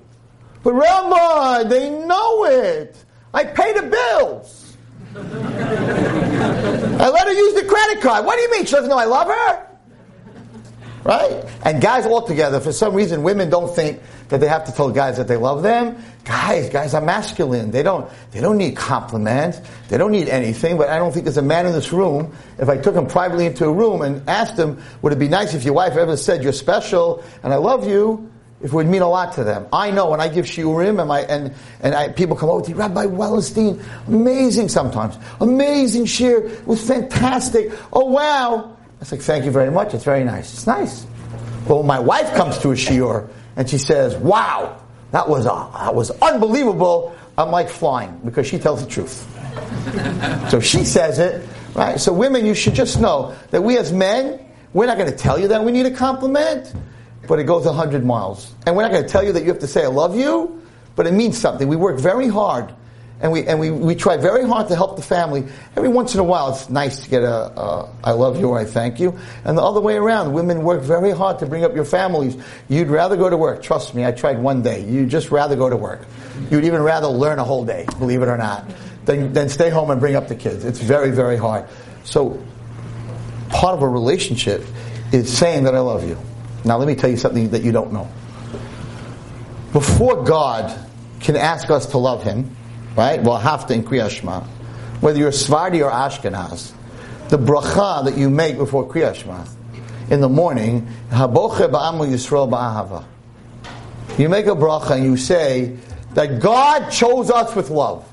[0.62, 2.96] But Rabbi, they know it.
[3.32, 4.76] I pay the bills.
[5.16, 8.26] I let her use the credit card.
[8.26, 8.66] What do you mean?
[8.66, 9.71] She doesn't know I love her?
[11.04, 11.44] Right?
[11.64, 14.90] And guys all together, for some reason, women don't think that they have to tell
[14.90, 16.02] guys that they love them.
[16.24, 17.72] Guys, guys are masculine.
[17.72, 19.60] They don't, they don't need compliments.
[19.88, 20.78] They don't need anything.
[20.78, 23.46] But I don't think there's a man in this room, if I took him privately
[23.46, 26.42] into a room and asked him, would it be nice if your wife ever said
[26.42, 28.30] you're special and I love you?
[28.62, 29.66] It would mean a lot to them.
[29.72, 32.70] I know when I give shiurim and my, and, and I, people come over to
[32.70, 35.18] me, Rabbi Wallerstein, amazing sometimes.
[35.40, 36.48] Amazing shiur.
[36.48, 37.72] It was fantastic.
[37.92, 38.76] Oh wow.
[39.02, 39.94] I was like, thank you very much.
[39.94, 40.54] It's very nice.
[40.54, 41.04] It's nice.
[41.66, 45.68] But when my wife comes to a shiur and she says, wow, that was, uh,
[45.76, 49.26] that was unbelievable, I'm like flying because she tells the truth.
[50.52, 51.98] so she says it, right?
[51.98, 54.38] So women, you should just know that we as men,
[54.72, 56.72] we're not going to tell you that we need a compliment,
[57.26, 58.54] but it goes a hundred miles.
[58.68, 60.62] And we're not going to tell you that you have to say I love you,
[60.94, 61.66] but it means something.
[61.66, 62.72] We work very hard
[63.22, 65.44] and we and we, we try very hard to help the family.
[65.76, 68.64] Every once in a while, it's nice to get a, "I love you" or "I
[68.64, 70.32] thank you," and the other way around.
[70.32, 72.36] Women work very hard to bring up your families.
[72.68, 73.62] You'd rather go to work.
[73.62, 74.84] Trust me, I tried one day.
[74.84, 76.04] You'd just rather go to work.
[76.50, 78.68] You'd even rather learn a whole day, believe it or not,
[79.04, 80.64] than, than stay home and bring up the kids.
[80.64, 81.66] It's very very hard.
[82.02, 82.42] So,
[83.50, 84.64] part of a relationship
[85.12, 86.18] is saying that I love you.
[86.64, 88.08] Now, let me tell you something that you don't know.
[89.72, 90.76] Before God
[91.20, 92.56] can ask us to love Him
[92.96, 93.22] right?
[93.22, 94.44] Well, have to in Kriyashma.
[95.00, 96.72] Whether you're Svardi or Ashkenaz,
[97.28, 99.48] the bracha that you make before Kriyashma
[100.10, 103.04] in the morning, Haboche ba'amu Yisrael ba'ahava.
[104.18, 105.76] You make a bracha and you say
[106.14, 108.06] that God chose us with love.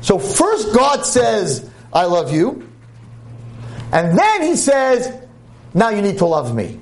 [0.00, 2.68] So first God says, I love you.
[3.92, 5.16] And then he says,
[5.74, 6.80] now you need to love me.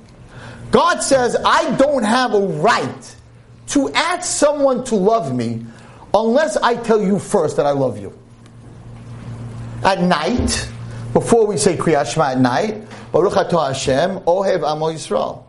[0.71, 3.15] God says, I don't have a right
[3.67, 5.65] to ask someone to love me
[6.13, 8.17] unless I tell you first that I love you.
[9.83, 10.69] At night,
[11.13, 15.43] before we say Kriyat Shema at night, Baruch Atah Hashem, Ohev Amo Yisrael.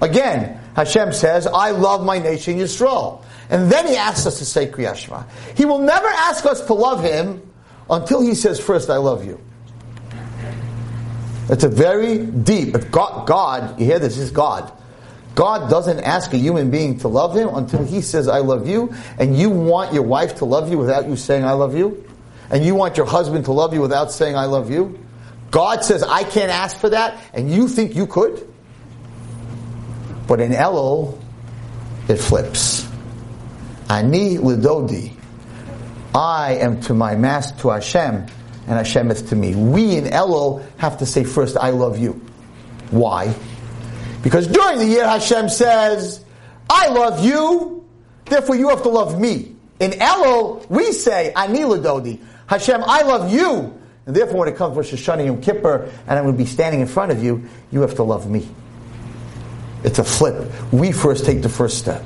[0.00, 3.24] Again, Hashem says, I love my nation Yisrael.
[3.48, 5.24] And then he asks us to say Kriyat Shema.
[5.56, 7.42] He will never ask us to love him
[7.88, 9.40] until he says first, I love you.
[11.48, 14.72] It's a very deep, God, God, you hear this, is God.
[15.34, 18.92] God doesn't ask a human being to love him until he says, I love you.
[19.18, 22.04] And you want your wife to love you without you saying, I love you?
[22.50, 24.98] And you want your husband to love you without saying, I love you?
[25.50, 28.46] God says, I can't ask for that, and you think you could?
[30.26, 31.20] But in Elul,
[32.08, 32.88] it flips.
[33.88, 35.12] Ani lidodi.
[36.14, 38.28] I am to my master, to Hashem, and
[38.68, 39.54] Hashem is to me.
[39.54, 42.20] We in Elul have to say first, I love you.
[42.90, 43.34] Why?
[44.22, 46.24] Because during the year Hashem says,
[46.68, 47.86] I love you,
[48.26, 49.56] therefore you have to love me.
[49.80, 52.20] In Elul, we say, Ani Ladodi.
[52.46, 53.76] Hashem, I love you.
[54.06, 56.80] And therefore when it comes to Shoshana Yom Kippur, and I'm going to be standing
[56.80, 58.48] in front of you, you have to love me.
[59.84, 60.50] It's a flip.
[60.72, 62.04] We first take the first step.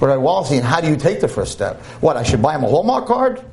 [0.00, 1.80] But I was how do you take the first step?
[2.00, 3.44] What, I should buy him a Hallmark card?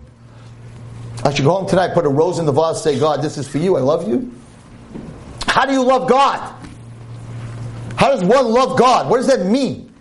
[1.24, 3.48] I should go home tonight, put a rose in the vase, say, God, this is
[3.48, 4.34] for you, I love you?
[5.46, 6.56] How do you love God?
[8.00, 9.10] How does one love God?
[9.10, 9.94] What does that mean?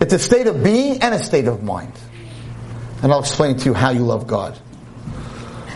[0.00, 1.92] It's a state of being and a state of mind.
[3.04, 4.58] And I'll explain to you how you love God.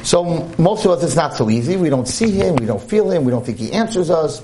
[0.03, 1.77] So most of us, it's not so easy.
[1.77, 4.43] We don't see Him, we don't feel Him, we don't think He answers us.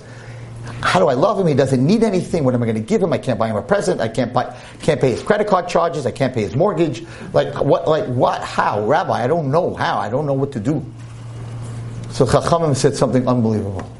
[0.82, 1.48] How do I love Him?
[1.48, 2.44] He doesn't need anything.
[2.44, 3.12] What am I going to give Him?
[3.12, 4.00] I can't buy Him a present.
[4.00, 6.06] I can't buy, can't pay His credit card charges.
[6.06, 7.04] I can't pay His mortgage.
[7.32, 7.88] Like what?
[7.88, 8.40] Like what?
[8.40, 9.24] How, Rabbi?
[9.24, 9.98] I don't know how.
[9.98, 10.86] I don't know what to do.
[12.10, 13.95] So Chachamim said something unbelievable.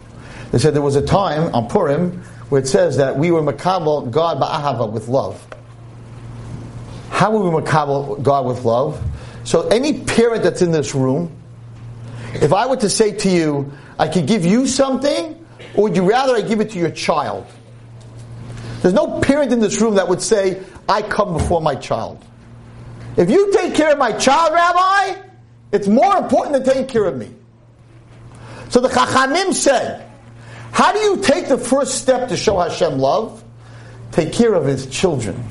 [0.52, 4.10] They said there was a time on Purim where it says that we were makabel
[4.10, 5.44] God ba'ahava with love.
[7.10, 9.02] How were we makabel God with love?
[9.44, 11.34] So any parent that's in this room,
[12.34, 16.08] if I were to say to you, I could give you something, or would you
[16.08, 17.46] rather I give it to your child?
[18.82, 22.22] There's no parent in this room that would say, I come before my child.
[23.16, 25.22] If you take care of my child, Rabbi,
[25.72, 27.30] it's more important than taking care of me.
[28.68, 30.05] So the Chachamim said,
[30.76, 33.42] how do you take the first step to show Hashem love?
[34.12, 35.42] Take care of his children.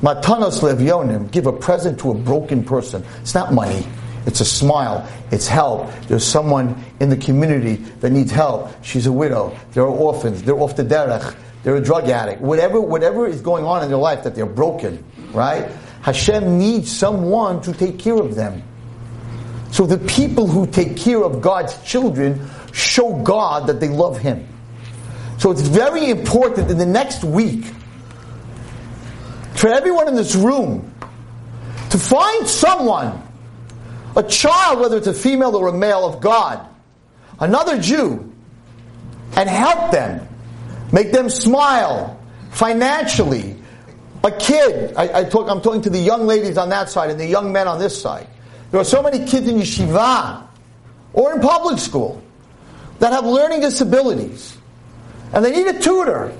[0.00, 3.04] Matanos levyonim, give a present to a broken person.
[3.20, 3.86] It's not money.
[4.26, 5.08] It's a smile.
[5.30, 5.88] It's help.
[6.08, 8.72] There's someone in the community that needs help.
[8.82, 9.56] She's a widow.
[9.70, 10.42] There are orphans.
[10.42, 11.36] They're off the derech.
[11.62, 12.40] They're a drug addict.
[12.40, 15.70] Whatever, whatever is going on in their life that they're broken, right?
[16.00, 18.64] Hashem needs someone to take care of them.
[19.70, 24.46] So the people who take care of God's children show God that they love Him.
[25.38, 27.64] So it's very important in the next week
[29.54, 30.92] for everyone in this room
[31.90, 33.22] to find someone,
[34.16, 36.66] a child, whether it's a female or a male of God,
[37.38, 38.32] another Jew,
[39.36, 40.26] and help them,
[40.92, 42.18] make them smile
[42.50, 43.56] financially.
[44.24, 47.18] A kid, I, I talk, I'm talking to the young ladies on that side and
[47.18, 48.28] the young men on this side.
[48.70, 50.46] There are so many kids in yeshiva
[51.12, 52.22] or in public school
[53.02, 54.56] that have learning disabilities
[55.32, 56.32] and they need a tutor,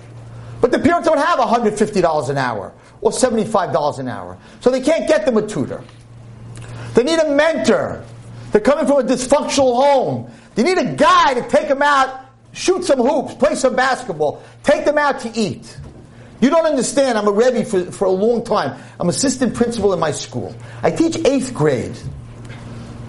[0.60, 5.08] but the parents don't have $150 an hour or $75 an hour, so they can't
[5.08, 5.82] get them a tutor.
[6.94, 8.04] They need a mentor.
[8.52, 10.30] They're coming from a dysfunctional home.
[10.54, 14.84] They need a guy to take them out, shoot some hoops, play some basketball, take
[14.84, 15.76] them out to eat.
[16.40, 17.18] You don't understand.
[17.18, 18.80] I'm a Rebbe for, for a long time.
[19.00, 20.54] I'm assistant principal in my school.
[20.80, 21.96] I teach eighth grade.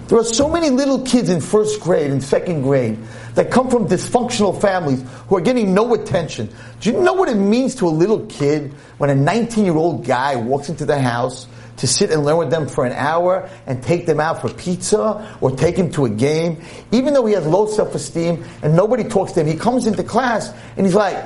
[0.06, 2.98] There are so many little kids in first grade and second grade
[3.36, 6.50] that come from dysfunctional families who are getting no attention.
[6.80, 10.04] Do you know what it means to a little kid when a 19 year old
[10.04, 13.82] guy walks into the house to sit and learn with them for an hour and
[13.82, 16.62] take them out for pizza or take him to a game?
[16.92, 20.04] Even though he has low self esteem and nobody talks to him, he comes into
[20.04, 21.16] class and he's like,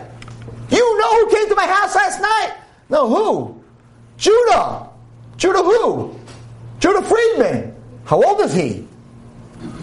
[0.70, 2.54] You know who came to my house last night?
[2.90, 3.60] No, who?
[4.18, 4.88] Judah.
[5.36, 6.14] Judah who?
[6.78, 7.74] Judah Friedman.
[8.08, 8.88] How old is he?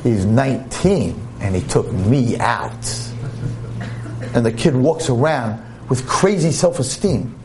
[0.01, 2.73] He's 19 and he took me out.
[4.33, 7.37] And the kid walks around with crazy self esteem.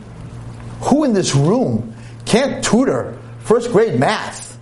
[0.80, 4.58] Who in this room can't tutor first grade math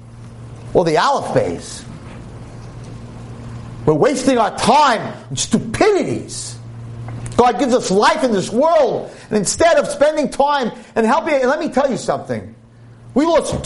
[0.74, 1.84] or the alphabets?
[3.86, 6.58] We're wasting our time on stupidities.
[7.36, 11.48] God gives us life in this world, and instead of spending time and helping, and
[11.48, 12.56] let me tell you something.
[13.14, 13.64] We lost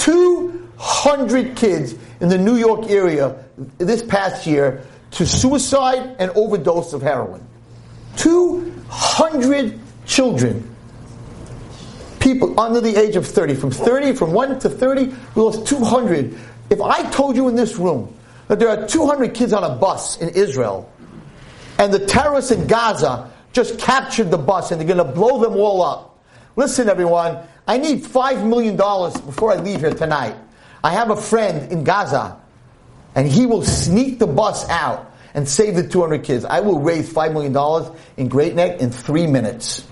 [0.83, 3.45] 200 kids in the New York area
[3.79, 7.47] this past year to suicide and overdose of heroin.
[8.16, 10.75] 200 children,
[12.18, 16.37] people under the age of 30, from 30, from 1 to 30, we lost 200.
[16.68, 18.12] If I told you in this room
[18.49, 20.90] that there are 200 kids on a bus in Israel,
[21.79, 25.53] and the terrorists in Gaza just captured the bus and they're going to blow them
[25.53, 26.18] all up.
[26.57, 30.35] Listen, everyone, I need $5 million before I leave here tonight.
[30.85, 32.40] I have a friend in Gaza
[33.14, 36.45] and he will sneak the bus out and save the 200 kids.
[36.45, 39.87] I will raise $5 million in Great Neck in three minutes.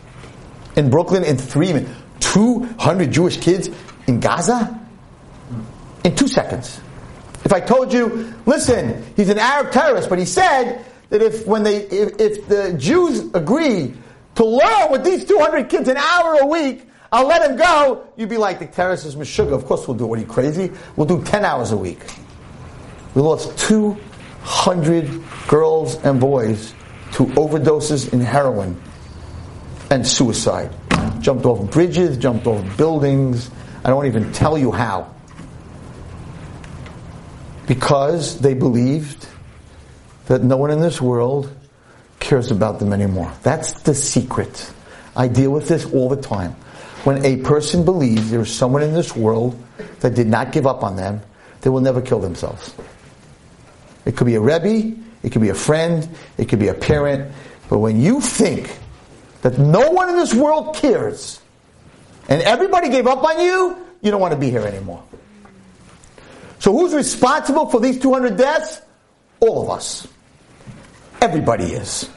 [0.76, 1.90] In Brooklyn in three minutes.
[2.20, 3.70] 200 Jewish kids
[4.06, 4.78] in Gaza?
[6.04, 6.80] In two seconds.
[7.44, 11.62] If I told you, listen, he's an Arab terrorist, but he said that if when
[11.62, 13.94] they, if, if the Jews agree
[14.36, 18.06] to learn with these 200 kids an hour a week, I'll let him go.
[18.16, 19.52] You'd be like, the terrorist is Meshuggah.
[19.52, 20.08] Of course we'll do it.
[20.08, 20.70] What are you crazy?
[20.96, 21.98] We'll do 10 hours a week.
[23.14, 26.72] We lost 200 girls and boys
[27.12, 28.80] to overdoses in heroin
[29.90, 30.70] and suicide.
[31.20, 33.50] Jumped off bridges, jumped off buildings.
[33.84, 35.12] I don't even tell you how.
[37.66, 39.26] Because they believed
[40.26, 41.52] that no one in this world
[42.20, 43.32] cares about them anymore.
[43.42, 44.72] That's the secret.
[45.16, 46.54] I deal with this all the time.
[47.04, 49.62] When a person believes there is someone in this world
[50.00, 51.22] that did not give up on them,
[51.62, 52.74] they will never kill themselves.
[54.04, 57.32] It could be a Rebbe, it could be a friend, it could be a parent.
[57.68, 58.76] But when you think
[59.42, 61.40] that no one in this world cares,
[62.28, 65.02] and everybody gave up on you, you don't want to be here anymore.
[66.58, 68.82] So who's responsible for these 200 deaths?
[69.40, 70.06] All of us.
[71.22, 72.08] Everybody is.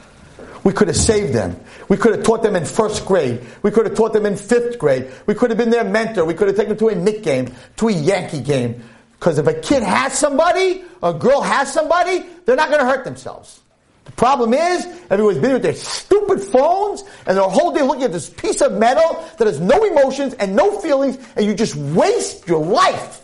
[0.64, 1.60] We could have saved them.
[1.88, 3.42] We could have taught them in first grade.
[3.62, 5.12] We could have taught them in fifth grade.
[5.26, 6.24] We could have been their mentor.
[6.24, 8.82] We could have taken them to a Knick game, to a Yankee game.
[9.12, 13.04] Because if a kid has somebody, a girl has somebody, they're not going to hurt
[13.04, 13.60] themselves.
[14.06, 18.12] The problem is, everyone's busy with their stupid phones and their whole day looking at
[18.12, 22.46] this piece of metal that has no emotions and no feelings, and you just waste
[22.46, 23.22] your life.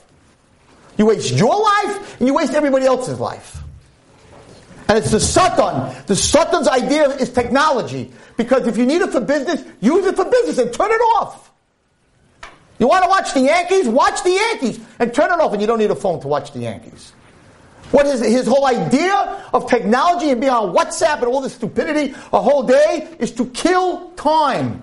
[0.97, 3.63] You waste your life and you waste everybody else's life.
[4.91, 5.95] And it's the Satan.
[6.07, 8.11] The Satan's idea is technology.
[8.37, 11.53] Because if you need it for business, use it for business and turn it off.
[12.81, 13.87] You want to watch the Yankees?
[13.87, 16.51] Watch the Yankees and turn it off, and you don't need a phone to watch
[16.51, 17.13] the Yankees.
[17.93, 19.15] What is his whole idea
[19.55, 23.47] of technology and being on WhatsApp and all this stupidity a whole day is to
[23.47, 24.83] kill time.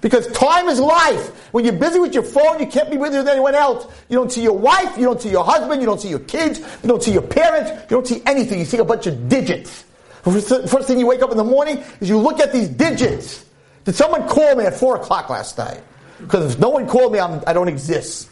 [0.00, 1.52] Because time is life.
[1.52, 3.86] When you're busy with your phone, you can't be with anyone else.
[4.08, 6.60] You don't see your wife, you don't see your husband, you don't see your kids,
[6.60, 8.58] you don't see your parents, you don't see anything.
[8.58, 9.84] You see a bunch of digits.
[10.22, 13.44] First thing you wake up in the morning is you look at these digits.
[13.84, 15.82] Did someone call me at 4 o'clock last night?
[16.20, 18.28] Because if no one called me, I'm, I do not exist.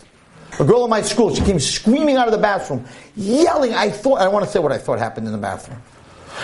[0.59, 3.75] A girl in my school, she came screaming out of the bathroom, yelling.
[3.75, 5.81] I thought, I want to say what I thought happened in the bathroom.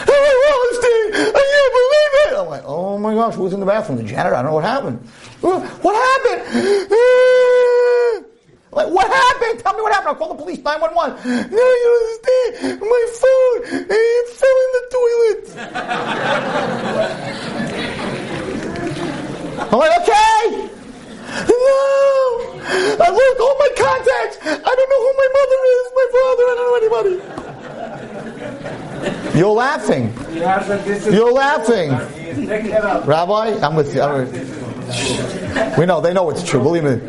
[1.12, 2.34] I can't believe it.
[2.38, 3.98] I'm like, oh my gosh, who's in the bathroom?
[3.98, 4.34] The janitor.
[4.34, 4.98] I don't know what happened.
[5.40, 6.88] What happened?
[8.72, 9.60] Like, what happened?
[9.60, 10.08] Tell me what happened.
[10.08, 11.50] I'll call the police, 911.
[11.50, 12.80] No, you understand.
[12.80, 15.44] My phone, it fell in the toilet.
[19.72, 20.72] I'm like, okay.
[21.52, 21.76] No.
[22.96, 24.38] I looked all my contacts.
[24.40, 27.41] I don't know who my mother is, my father, I don't know anybody.
[29.34, 30.12] You're laughing.
[30.32, 31.90] You're laughing.
[33.06, 34.02] Rabbi, I'm with you.
[35.78, 36.62] We know, they know it's true.
[36.62, 37.00] Believe me.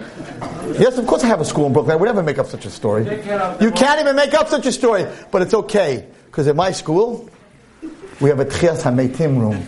[0.79, 1.93] Yes, of course I have a school in Brooklyn.
[1.93, 3.03] I would never make up such a story.
[3.03, 6.07] You can't even make up such a story, but it's okay.
[6.25, 7.29] Because at my school,
[8.19, 9.59] we have a Tchias HaMeitim room.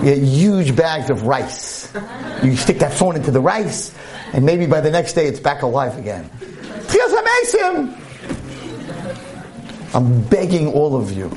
[0.00, 1.92] We get huge bags of rice.
[2.42, 3.94] You stick that phone into the rice,
[4.32, 6.28] and maybe by the next day it's back alive again.
[6.88, 8.01] Tchias HaMeitim!
[9.94, 11.30] I'm begging all of you.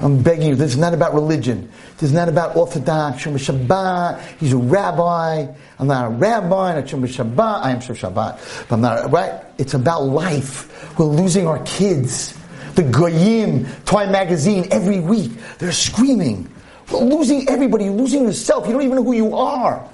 [0.00, 0.54] I'm begging you.
[0.54, 1.70] This is not about religion.
[1.94, 3.22] This is not about Orthodox.
[3.22, 4.20] Shomer Shabbat.
[4.38, 5.46] He's a rabbi.
[5.78, 6.74] I'm not a rabbi.
[6.74, 7.64] Not Shomer Shabbat.
[7.64, 8.68] I am Shabbat.
[8.68, 9.42] But I'm not, right?
[9.58, 10.98] It's about life.
[10.98, 12.38] We're losing our kids.
[12.74, 16.50] The Goyim, Time Magazine, every week, they're screaming.
[16.92, 17.84] We're losing everybody.
[17.84, 18.66] You're losing yourself.
[18.66, 19.88] You don't even know who you are.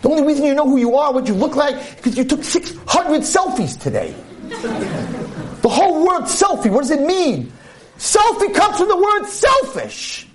[0.00, 2.42] The only reason you know who you are, what you look like, because you took
[2.42, 4.14] 600 selfies today.
[5.62, 7.52] The whole word selfie, what does it mean?
[7.98, 10.26] Selfie comes from the word selfish.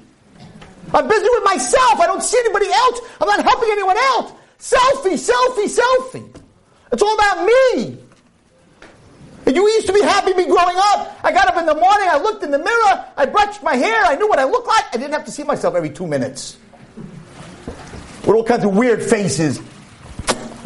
[0.94, 2.00] I'm busy with myself.
[2.00, 3.00] I don't see anybody else.
[3.20, 4.32] I'm not helping anyone else.
[4.60, 6.42] Selfie, selfie, selfie.
[6.92, 7.98] It's all about me.
[9.48, 11.20] And you used to be happy me growing up.
[11.24, 14.04] I got up in the morning, I looked in the mirror, I brushed my hair,
[14.04, 14.86] I knew what I looked like.
[14.94, 16.58] I didn't have to see myself every two minutes.
[18.22, 19.60] With all kinds of weird faces.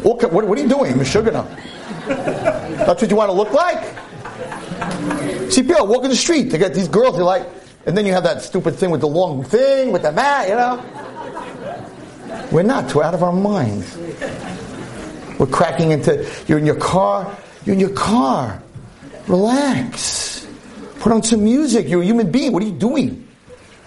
[0.02, 1.46] What, what, what are you doing, Meshuggah?
[2.06, 3.94] That's what you want to look like?
[5.50, 6.44] See people walking the street.
[6.44, 7.16] They got these girls.
[7.16, 7.46] They like,
[7.86, 10.48] and then you have that stupid thing with the long thing with the mat.
[10.48, 12.94] You know, we're not.
[12.94, 13.96] We're out of our minds.
[15.38, 16.26] We're cracking into.
[16.46, 17.36] You're in your car.
[17.64, 18.62] You're in your car.
[19.26, 20.46] Relax.
[21.00, 21.88] Put on some music.
[21.88, 22.52] You're a human being.
[22.52, 23.26] What are you doing?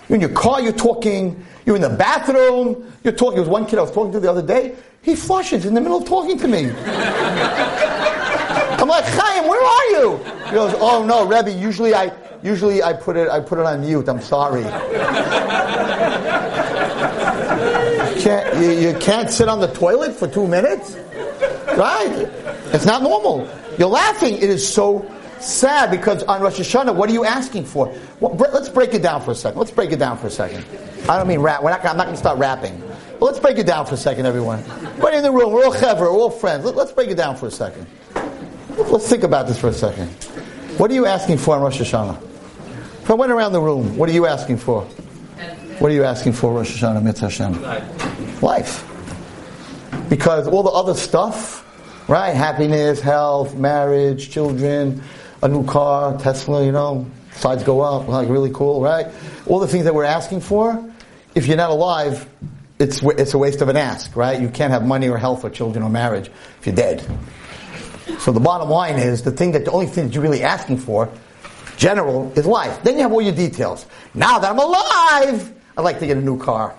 [0.10, 0.62] You're in your car.
[0.62, 1.46] You're talking.
[1.66, 2.94] You're in the bathroom.
[3.04, 3.36] You're talking.
[3.36, 4.76] There was one kid I was talking to the other day.
[5.02, 6.72] He flushes in the middle of talking to me.
[8.84, 10.18] I'm like, Chaim, where are you?
[10.44, 11.54] He goes, Oh no, Rebbe.
[11.54, 12.12] Usually I
[12.44, 14.10] usually I put it I put it on mute.
[14.10, 14.64] I'm sorry.
[18.20, 20.98] can't, you, you can't sit on the toilet for two minutes,
[21.78, 22.28] right?
[22.74, 23.50] It's not normal.
[23.78, 24.34] You're laughing.
[24.34, 25.10] It is so
[25.40, 27.88] sad because on Rosh Hashanah, what are you asking for?
[28.20, 29.60] Well, let's break it down for a second.
[29.60, 30.66] Let's break it down for a second.
[31.08, 31.64] I don't mean rap.
[31.64, 32.78] We're not, I'm not going to start rapping.
[33.18, 34.62] But let's break it down for a second, everyone.
[34.98, 36.66] Right in the room, we're all chaver, we're all friends.
[36.66, 37.88] Let, let's break it down for a second.
[38.78, 40.10] Let's think about this for a second.
[40.78, 42.20] What are you asking for on Rosh Hashanah?
[43.04, 44.82] If I went around the room, what are you asking for?
[45.78, 48.42] What are you asking for, Rosh Hashanah, Mitzvah Hashem?
[48.42, 48.90] Life.
[50.10, 51.64] Because all the other stuff,
[52.10, 52.32] right?
[52.32, 55.04] Happiness, health, marriage, children,
[55.44, 59.06] a new car, Tesla, you know, sides go up, like really cool, right?
[59.46, 60.84] All the things that we're asking for,
[61.36, 62.28] if you're not alive,
[62.80, 64.42] it's, it's a waste of an ask, right?
[64.42, 67.06] You can't have money or health or children or marriage if you're dead.
[68.20, 70.78] So the bottom line is the thing that the only thing that you're really asking
[70.78, 71.10] for,
[71.78, 72.84] general, is life.
[72.84, 73.86] Then you have all your details.
[74.14, 76.76] Now that I'm alive, I'd like to get a new car.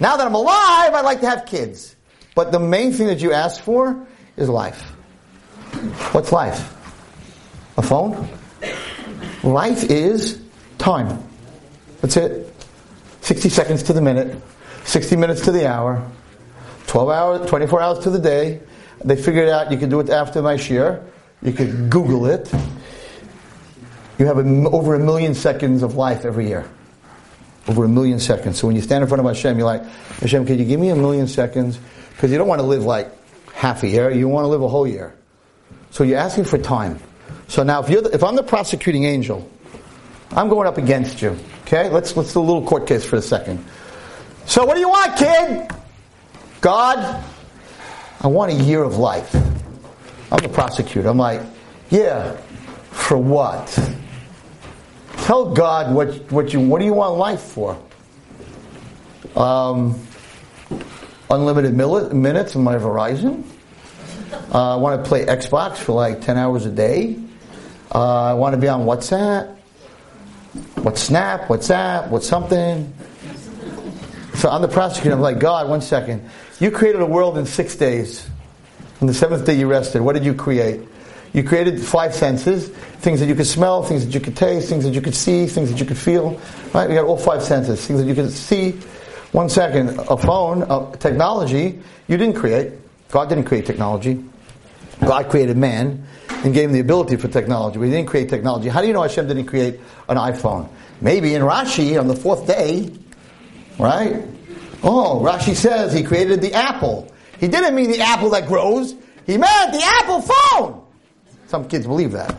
[0.00, 1.96] Now that I'm alive, I'd like to have kids.
[2.34, 4.06] But the main thing that you ask for
[4.36, 4.80] is life.
[6.12, 6.74] What's life?
[7.76, 8.28] A phone?
[9.42, 10.40] Life is
[10.78, 11.22] time.
[12.00, 12.54] That's it.
[13.22, 14.40] 60 seconds to the minute,
[14.84, 16.08] 60 minutes to the hour,
[16.86, 18.60] 12 hours, 24 hours to the day,
[19.04, 21.02] they figured out you could do it after my shiur.
[21.42, 22.52] You could Google it.
[24.18, 26.68] You have a, over a million seconds of life every year.
[27.68, 28.58] Over a million seconds.
[28.58, 29.84] So when you stand in front of Hashem, you're like,
[30.20, 31.78] Hashem, can you give me a million seconds?
[32.10, 33.10] Because you don't want to live like
[33.52, 34.10] half a year.
[34.10, 35.14] You want to live a whole year.
[35.90, 36.98] So you're asking for time.
[37.46, 39.48] So now, if, you're the, if I'm the prosecuting angel,
[40.32, 41.38] I'm going up against you.
[41.62, 41.88] Okay?
[41.88, 43.64] Let's, let's do a little court case for a second.
[44.46, 45.70] So what do you want, kid?
[46.60, 47.24] God,
[48.20, 49.32] I want a year of life.
[50.32, 51.08] I'm the prosecutor.
[51.08, 51.40] I'm like,
[51.90, 52.36] yeah,
[52.90, 53.66] for what?
[55.18, 57.80] Tell God what, what you what do you want life for?
[59.36, 60.00] Um,
[61.30, 63.44] unlimited minutes on my Verizon.
[64.52, 67.18] Uh, I want to play Xbox for like ten hours a day.
[67.94, 69.54] Uh, I want to be on WhatsApp.
[70.76, 71.42] What's Snap?
[71.42, 72.08] WhatsApp?
[72.08, 72.92] What's something?
[74.38, 75.16] So I'm the prosecutor.
[75.16, 76.30] I'm like, God, one second.
[76.60, 78.30] You created a world in six days.
[79.00, 80.00] On the seventh day you rested.
[80.00, 80.80] What did you create?
[81.32, 84.84] You created five senses, things that you could smell, things that you could taste, things
[84.84, 86.40] that you could see, things that you could feel.
[86.72, 86.88] Right?
[86.88, 88.78] We got all five senses, things that you could see.
[89.32, 92.74] One second, a phone, a technology, you didn't create.
[93.10, 94.24] God didn't create technology.
[95.00, 96.06] God created man
[96.44, 97.80] and gave him the ability for technology.
[97.80, 98.68] We didn't create technology.
[98.68, 100.68] How do you know Hashem didn't create an iPhone?
[101.00, 102.92] Maybe in Rashi on the fourth day,
[103.78, 104.24] right?
[104.82, 107.12] Oh, Rashi says he created the apple.
[107.38, 108.94] He didn't mean the apple that grows.
[109.28, 110.82] He meant the Apple phone.
[111.48, 112.34] Some kids believe that.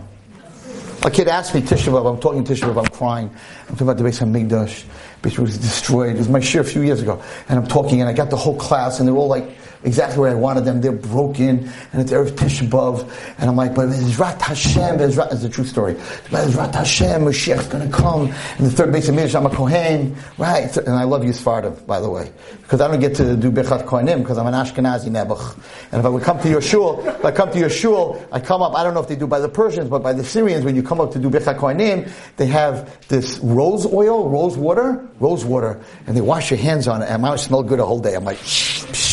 [1.06, 3.30] A kid asked me Tisha B'Av, I'm talking Tisha B'Av, I'm crying.
[3.30, 4.86] I'm talking about the Beis HaMikdash,
[5.22, 6.16] which was destroyed.
[6.16, 7.22] It was my shiur a few years ago.
[7.48, 9.48] And I'm talking, and I got the whole class, and they're all like,
[9.84, 10.82] exactly where I wanted them.
[10.82, 15.44] They're broken, and it's Erev Tisha B'Av, and I'm like, but Bezrat Hashem, Bezrat, it's
[15.44, 15.94] a true story.
[15.94, 18.28] Bezrat Hashem, Mashiach's gonna come,
[18.58, 20.76] and the third Beis HaMikdash, I'm a Kohen, right?
[20.78, 23.86] And I love you Sfardim, by the way, because I don't get to do Bechat
[23.86, 25.56] Kohenim, because I'm an Ashkenazi Nebuch.
[25.92, 28.40] And if I would come to your shul, if I come to your shul, I
[28.40, 30.66] come up, I don't know if they do by the Persians, but by the Syrians,
[30.66, 35.08] when you come up to do Bechat Kohenim, they have this rose oil, rose water,
[35.20, 38.00] rose water, and they wash your hands on it, and I smell good a whole
[38.00, 38.16] day.
[38.16, 39.09] I'm like, shh, shh.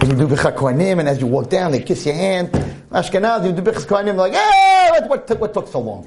[0.00, 2.50] And you do Kohanim, and as you walk down, they kiss your hand.
[2.90, 6.04] Ashkenaz, you do Kohanim, like, hey, what, what, what took so long?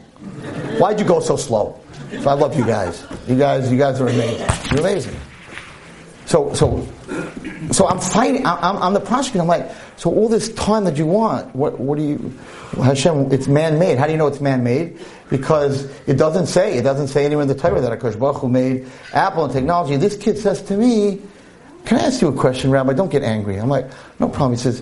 [0.77, 1.79] Why'd you go so slow?
[2.21, 3.05] So I love you guys.
[3.27, 4.47] You guys, you guys are amazing.
[4.71, 5.15] You're amazing.
[6.25, 6.88] So, so,
[7.71, 8.45] so I'm fighting.
[8.45, 9.41] I'm, I'm the prosecutor.
[9.41, 12.33] I'm like, so all this time that you want, what, what do you,
[12.83, 13.31] Hashem?
[13.31, 13.97] It's man-made.
[13.97, 14.99] How do you know it's man-made?
[15.29, 16.77] Because it doesn't say.
[16.77, 19.97] It doesn't say anywhere in the Torah that Akash Baruch Hu made Apple and technology.
[19.97, 21.21] This kid says to me,
[21.86, 22.93] can I ask you a question, Rabbi?
[22.93, 23.57] Don't get angry.
[23.57, 23.88] I'm like,
[24.19, 24.53] no problem.
[24.53, 24.81] He says,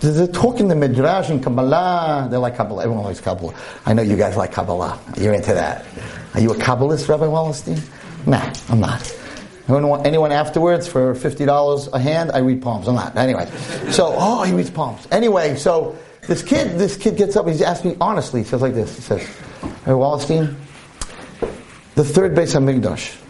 [0.00, 2.28] they're talking the Midrash and Kabbalah.
[2.30, 2.82] They're like Kabbalah.
[2.82, 3.54] Everyone likes Kabbalah.
[3.86, 4.98] I know you guys like Kabbalah.
[5.18, 5.84] You're into that.
[6.34, 7.80] Are you a Kabbalist, Rabbi Wallerstein?
[8.26, 9.16] Nah, I'm not.
[9.68, 12.32] Anyone, afterwards for $50 a hand?
[12.32, 12.86] I read palms.
[12.86, 13.16] I'm not.
[13.16, 13.50] Anyway.
[13.90, 15.06] So, oh, he reads palms.
[15.10, 17.48] Anyway, so this kid, this kid gets up.
[17.48, 18.42] He's asked me honestly.
[18.42, 18.94] He says like this.
[18.94, 19.22] He says,
[19.84, 20.54] Hey, Wallerstein,
[21.94, 23.20] the third Beis HaMikdash,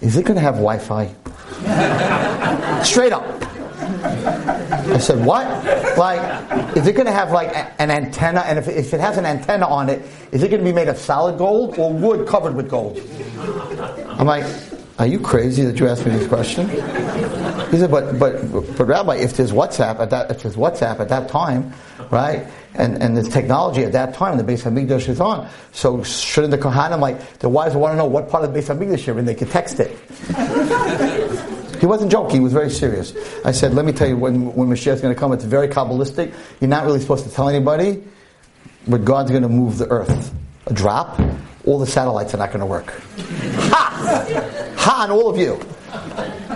[0.00, 1.14] is it going to have Wi-Fi?
[2.84, 3.24] Straight up.
[4.04, 5.46] I said, what?
[5.96, 8.40] Like, is it going to have like an antenna?
[8.40, 10.88] And if, if it has an antenna on it, is it going to be made
[10.88, 13.00] of solid gold or wood covered with gold?
[14.18, 14.44] I'm like,
[15.02, 16.68] are you crazy that you asked me this question?
[16.68, 21.08] He said, but, but, but Rabbi, if there's WhatsApp at that, if there's WhatsApp at
[21.08, 21.72] that time,
[22.12, 26.52] right, and, and there's technology at that time, the Beis Hamikdash is on, so shouldn't
[26.52, 29.18] the Kohanim, like, the wives want to know what part of the Beis Hamikdash you're
[29.18, 29.90] in, they could text it.
[31.80, 33.12] He wasn't joking, he was very serious.
[33.44, 35.66] I said, let me tell you, when, when Mashiach is going to come, it's very
[35.66, 36.32] Kabbalistic.
[36.60, 38.04] You're not really supposed to tell anybody,
[38.86, 40.32] but God's going to move the earth.
[40.66, 41.20] A drop,
[41.64, 42.90] all the satellites are not going to work.
[43.70, 44.74] Ha!
[44.76, 45.58] Ha on all of you.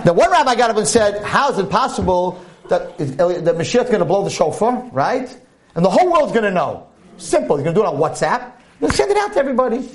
[0.04, 3.90] Now, one rabbi got up and said, how is it possible that, that Mashiach is
[3.90, 5.28] going to blow the shofar, right?
[5.74, 6.88] And the whole world's going to know.
[7.18, 7.56] Simple.
[7.56, 8.52] He's going to do it on WhatsApp.
[8.80, 9.88] He'll send it out to everybody.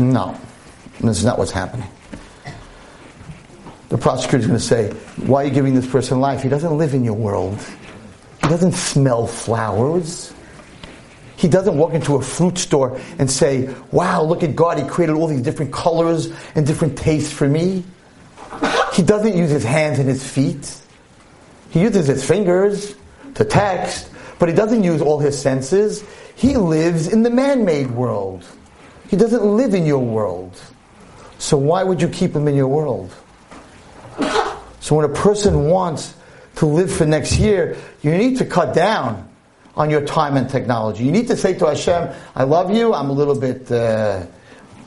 [0.00, 0.38] No.
[1.00, 1.88] This is not what's happening
[3.88, 4.90] the prosecutor is going to say,
[5.26, 6.42] Why are you giving this person life?
[6.42, 7.58] He doesn't live in your world.
[8.42, 10.32] He doesn't smell flowers.
[11.38, 15.14] He doesn't walk into a fruit store and say, Wow, look at God, He created
[15.14, 17.84] all these different colors and different tastes for me.
[18.92, 20.76] He doesn't use his hands and his feet.
[21.70, 22.96] He uses his fingers
[23.34, 24.10] to text,
[24.40, 26.02] but he doesn't use all his senses.
[26.34, 28.44] He lives in the man made world.
[29.08, 30.60] He doesn't live in your world.
[31.38, 33.14] So why would you keep him in your world?
[34.80, 36.16] So when a person wants
[36.56, 39.27] to live for next year, you need to cut down
[39.78, 41.04] on your time and technology.
[41.04, 44.26] You need to say to Hashem, I love you, I'm a little bit uh,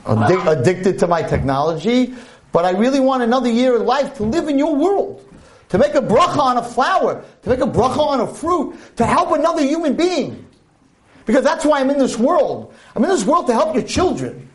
[0.04, 2.14] addic- addicted to my technology,
[2.52, 5.26] but I really want another year of life to live in your world.
[5.70, 9.06] To make a bracha on a flower, to make a bracha on a fruit, to
[9.06, 10.46] help another human being.
[11.24, 12.74] Because that's why I'm in this world.
[12.94, 14.50] I'm in this world to help your children.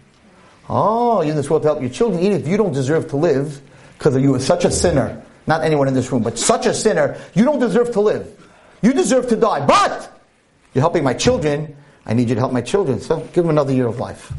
[0.69, 3.17] Oh, you're in this world to help your children, even if you don't deserve to
[3.17, 3.59] live,
[3.97, 5.23] because you are such a sinner.
[5.47, 8.47] Not anyone in this room, but such a sinner, you don't deserve to live.
[8.83, 9.65] You deserve to die.
[9.65, 10.13] But
[10.73, 11.75] you're helping my children.
[12.05, 12.99] I need you to help my children.
[12.99, 14.31] So give them another year of life.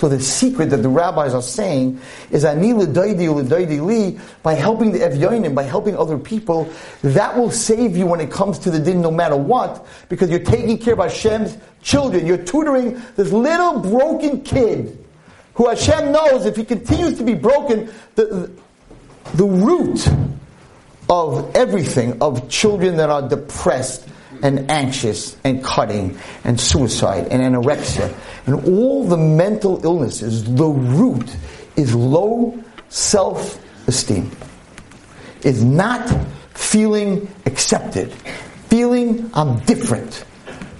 [0.00, 2.00] So the secret that the rabbis are saying
[2.30, 6.72] is ani li by helping the evyonim, by helping other people,
[7.02, 10.38] that will save you when it comes to the din no matter what, because you're
[10.38, 12.26] taking care of Hashem's children.
[12.26, 15.04] You're tutoring this little broken kid
[15.52, 18.50] who Hashem knows if he continues to be broken, the,
[19.34, 20.08] the root
[21.10, 24.08] of everything, of children that are depressed
[24.42, 28.14] and anxious and cutting and suicide and anorexia
[28.46, 31.36] and all the mental illnesses, the root
[31.76, 34.30] is low self esteem.
[35.42, 36.08] Is not
[36.54, 38.12] feeling accepted,
[38.68, 40.24] feeling I'm different.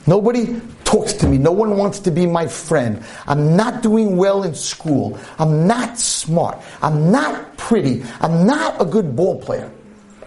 [0.06, 1.38] Nobody talks to me.
[1.38, 3.02] No one wants to be my friend.
[3.26, 5.18] I'm not doing well in school.
[5.38, 6.58] I'm not smart.
[6.82, 8.02] I'm not pretty.
[8.20, 9.70] I'm not a good ball player.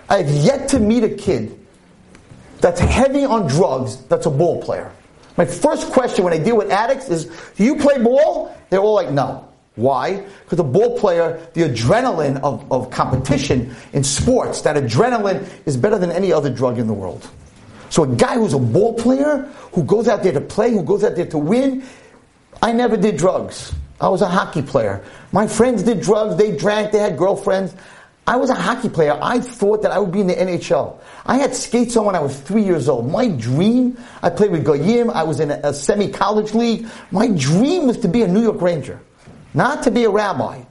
[0.10, 1.60] I have yet to meet a kid
[2.64, 4.90] that's heavy on drugs that's a ball player.
[5.36, 8.56] My first question when I deal with addicts is, do you play ball?
[8.70, 9.48] They're all like, no.
[9.76, 10.26] Why?
[10.44, 15.98] Because a ball player, the adrenaline of, of competition in sports, that adrenaline is better
[15.98, 17.30] than any other drug in the world.
[17.90, 21.04] So a guy who's a ball player, who goes out there to play, who goes
[21.04, 21.84] out there to win,
[22.62, 23.74] I never did drugs.
[24.00, 25.04] I was a hockey player.
[25.32, 27.76] My friends did drugs, they drank, they had girlfriends.
[28.26, 29.18] I was a hockey player.
[29.22, 30.98] I thought that I would be in the NHL.
[31.26, 33.12] I had skates on when I was three years old.
[33.12, 36.88] My dream, I played with Goyim, I was in a, a semi-college league.
[37.12, 39.02] My dream was to be a New York Ranger,
[39.54, 40.64] not to be a rabbi.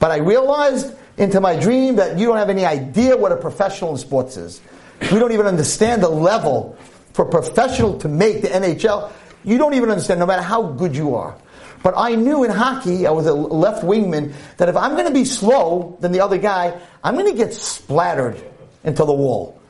[0.00, 3.92] But I realized into my dream that you don't have any idea what a professional
[3.92, 4.60] in sports is.
[5.00, 6.78] We don't even understand the level
[7.12, 9.12] for a professional to make the NHL.
[9.44, 11.36] You don't even understand, no matter how good you are.
[11.82, 15.12] But I knew in hockey, I was a left wingman, that if I'm going to
[15.12, 18.40] be slow than the other guy, I'm going to get splattered
[18.84, 19.60] into the wall.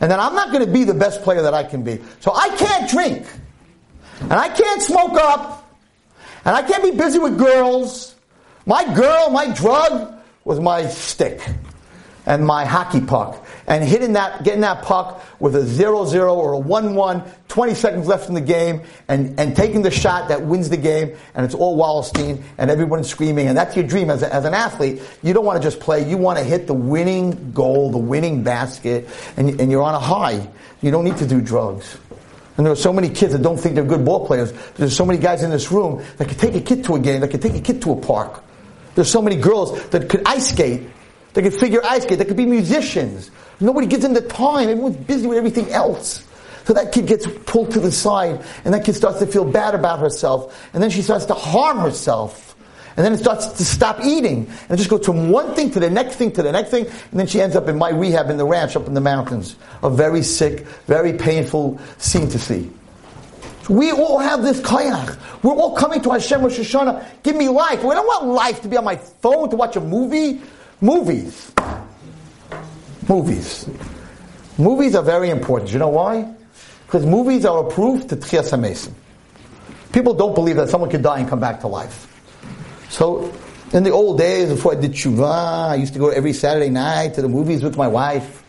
[0.00, 2.00] And then I'm not going to be the best player that I can be.
[2.20, 3.26] So I can't drink.
[4.20, 5.78] And I can't smoke up.
[6.44, 8.16] And I can't be busy with girls.
[8.66, 10.12] My girl, my drug
[10.44, 11.40] was my stick
[12.26, 16.60] and my hockey puck and hitting that, getting that puck with a 0-0 or a
[16.60, 20.76] 1-1, 20 seconds left in the game, and, and taking the shot that wins the
[20.76, 24.44] game, and it's all Wallerstein, and everyone's screaming, and that's your dream as, a, as
[24.44, 25.02] an athlete.
[25.22, 28.42] You don't want to just play, you want to hit the winning goal, the winning
[28.42, 30.48] basket, and, and you're on a high.
[30.80, 31.98] You don't need to do drugs.
[32.56, 34.52] And there are so many kids that don't think they're good ball players.
[34.74, 37.20] There's so many guys in this room that could take a kid to a game,
[37.22, 38.42] that could take a kid to a park.
[38.94, 40.82] There's so many girls that could ice skate
[41.34, 42.18] they could figure ice skate.
[42.18, 43.30] They could be musicians.
[43.60, 44.68] Nobody gives them the time.
[44.68, 46.26] Everyone's busy with everything else.
[46.64, 49.74] So that kid gets pulled to the side, and that kid starts to feel bad
[49.74, 52.54] about herself, and then she starts to harm herself.
[52.96, 54.50] And then it starts to stop eating.
[54.68, 57.18] And just goes from one thing to the next thing to the next thing, and
[57.18, 59.56] then she ends up in my rehab in the ranch up in the mountains.
[59.82, 62.70] A very sick, very painful scene to see.
[63.68, 65.16] We all have this kayak.
[65.42, 67.22] We're all coming to Hashem Rosh Hashanah.
[67.22, 67.82] Give me life.
[67.82, 70.42] We don't want life to be on my phone to watch a movie.
[70.82, 71.52] Movies.
[73.08, 73.68] Movies.
[74.58, 75.72] Movies are very important.
[75.72, 76.34] You know why?
[76.86, 78.92] Because movies are a proof to Tchias HaMesim.
[79.92, 82.08] People don't believe that someone could die and come back to life.
[82.90, 83.32] So,
[83.72, 87.14] in the old days, before I did tshuva, I used to go every Saturday night
[87.14, 88.42] to the movies with my wife.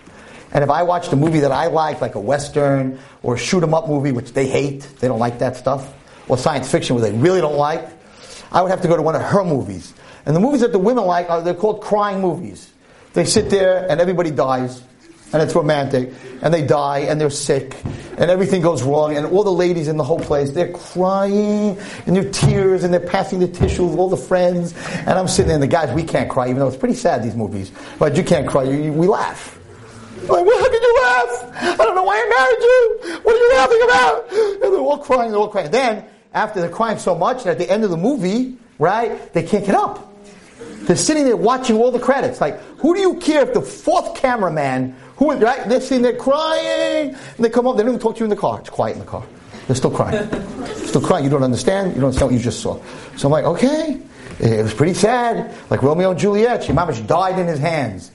[0.52, 3.62] And if I watched a movie that I liked, like a western or a shoot
[3.62, 5.94] 'em up movie, which they hate, they don't like that stuff,
[6.28, 7.88] or science fiction, which they really don't like,
[8.52, 9.94] I would have to go to one of her movies.
[10.26, 12.72] And the movies that the women like are they're called crying movies.
[13.14, 14.82] They sit there and everybody dies,
[15.34, 17.76] and it's romantic, and they die and they're sick,
[18.18, 22.16] and everything goes wrong, and all the ladies in the whole place they're crying and
[22.16, 25.56] they're tears and they're passing the tissue with all the friends, and I'm sitting there
[25.56, 28.24] and the guys we can't cry even though it's pretty sad these movies, but you
[28.24, 29.60] can't cry, you, you, we laugh.
[30.22, 31.80] Like, well, how can you laugh?
[31.80, 33.20] I don't know why I married you.
[33.24, 34.64] What are you laughing about?
[34.64, 35.70] And they're all crying, they're all crying.
[35.70, 39.66] Then, after they're crying so much, at the end of the movie, right, they can't
[39.66, 40.13] get up.
[40.86, 42.42] They're sitting there watching all the credits.
[42.42, 47.16] Like, who do you care if the fourth cameraman, who right, they're sitting there crying,
[47.16, 48.60] and they come up, they don't even talk to you in the car.
[48.60, 49.26] It's quiet in the car.
[49.68, 50.30] They're still crying.
[50.76, 51.24] still crying.
[51.24, 51.90] You don't understand.
[51.90, 52.82] You don't understand what you just saw.
[53.16, 54.02] So I'm like, okay.
[54.40, 55.56] It was pretty sad.
[55.70, 56.66] Like Romeo and Juliet.
[56.66, 58.12] She mamish died in his hands.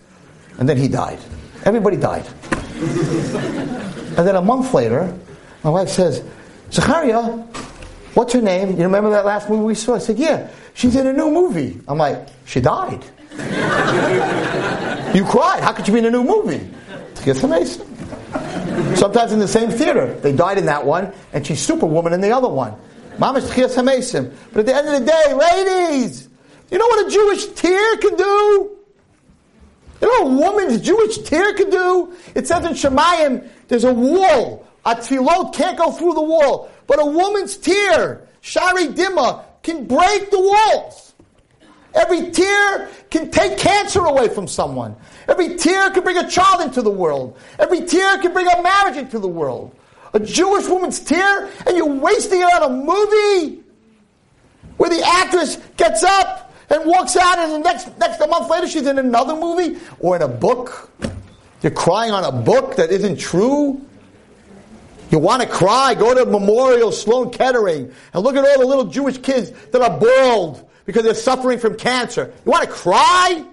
[0.58, 1.18] And then he died.
[1.64, 2.26] Everybody died.
[2.80, 5.16] and then a month later,
[5.64, 6.22] my wife says,
[6.70, 7.44] Zachariah,
[8.18, 8.70] what's her name?
[8.70, 9.94] You remember that last movie we saw?
[9.94, 10.50] I said, yeah.
[10.74, 11.80] She's in a new movie.
[11.86, 13.04] I'm like, she died.
[15.14, 15.62] you cried.
[15.62, 16.68] How could she be in a new movie?
[17.24, 17.86] It's amazing.
[18.96, 20.14] Sometimes in the same theater.
[20.14, 22.74] They died in that one, and she's Superwoman in the other one.
[23.18, 24.34] Mama's Tchias HaMesim.
[24.52, 26.28] But at the end of the day, ladies,
[26.72, 28.76] you know what a Jewish tear can do?
[30.00, 32.12] You know what a woman's Jewish tear can do?
[32.34, 34.66] It says in Shemayim, there's a wall.
[34.84, 36.70] A tefillot can't go through the wall.
[36.88, 41.14] But a woman's tear, Sha'arei Dimah, can break the walls.
[41.94, 44.96] Every tear can take cancer away from someone.
[45.28, 47.36] Every tear can bring a child into the world.
[47.58, 49.74] Every tear can bring a marriage into the world.
[50.14, 53.62] A Jewish woman's tear, and you're wasting it on a movie
[54.78, 58.66] where the actress gets up and walks out, and the next next a month later
[58.66, 60.90] she's in another movie or in a book.
[61.62, 63.84] You're crying on a book that isn't true.
[65.10, 65.94] You want to cry?
[65.94, 69.98] Go to Memorial Sloan Kettering and look at all the little Jewish kids that are
[69.98, 72.32] bald because they're suffering from cancer.
[72.44, 73.44] You want to cry?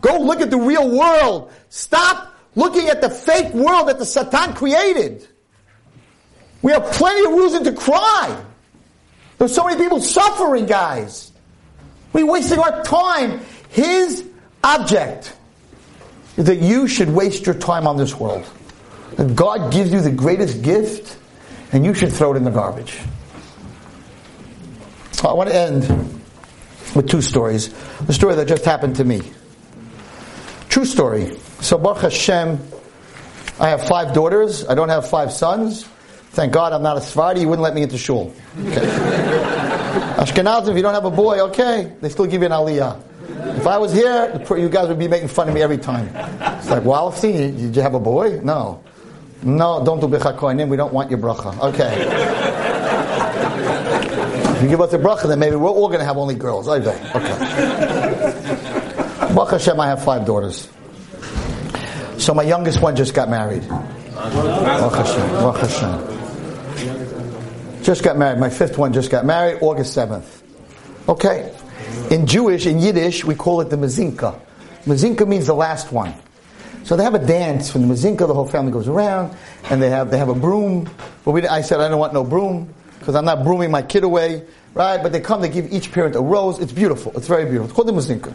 [0.00, 1.52] Go look at the real world.
[1.68, 5.26] Stop looking at the fake world that the Satan created.
[6.62, 8.44] We have plenty of reason to cry.
[9.38, 11.32] There's so many people suffering, guys.
[12.12, 13.40] We're wasting our time.
[13.68, 14.26] His
[14.64, 15.34] object
[16.36, 18.44] is that you should waste your time on this world.
[19.34, 21.18] God gives you the greatest gift,
[21.72, 22.98] and you should throw it in the garbage.
[25.28, 25.82] I want to end
[26.94, 27.68] with two stories.
[28.06, 29.20] The story that just happened to me.
[30.70, 31.36] True story.
[31.60, 32.58] So Baruch Hashem,
[33.60, 34.66] I have five daughters.
[34.66, 35.84] I don't have five sons.
[36.30, 37.42] Thank God I'm not a Sephardi.
[37.42, 38.34] You wouldn't let me into shul.
[38.58, 38.80] Okay.
[40.16, 43.02] Ashkenazim, if you don't have a boy, okay, they still give you an aliyah.
[43.58, 46.08] If I was here, you guys would be making fun of me every time.
[46.58, 48.40] It's like, well, see, did you have a boy?
[48.42, 48.82] No.
[49.42, 51.58] No, don't do bicha We don't want your bracha.
[51.60, 52.04] Okay.
[54.56, 56.68] If you give us a bracha, then maybe we're all going to have only girls.
[56.68, 56.98] Okay.
[59.34, 60.68] Baruch Hashem, I have five daughters.
[62.18, 63.66] So my youngest one just got married.
[63.68, 65.30] Baruch Hashem.
[65.30, 66.18] Baruch Hashem.
[67.84, 68.40] Just got married.
[68.40, 70.42] My fifth one just got married August 7th.
[71.08, 71.54] Okay.
[72.10, 74.38] In Jewish, in Yiddish, we call it the Mazinka.
[74.84, 76.12] Mazinka means the last one.
[76.88, 79.36] So they have a dance from the Mazinka, the whole family goes around,
[79.68, 80.88] and they have, they have a broom.
[81.22, 84.04] But we, I said, I don't want no broom, because I'm not brooming my kid
[84.04, 85.02] away, right?
[85.02, 86.58] But they come, they give each parent a rose.
[86.60, 87.12] It's beautiful.
[87.14, 87.66] It's very beautiful.
[87.66, 88.34] It's called the Mazinka.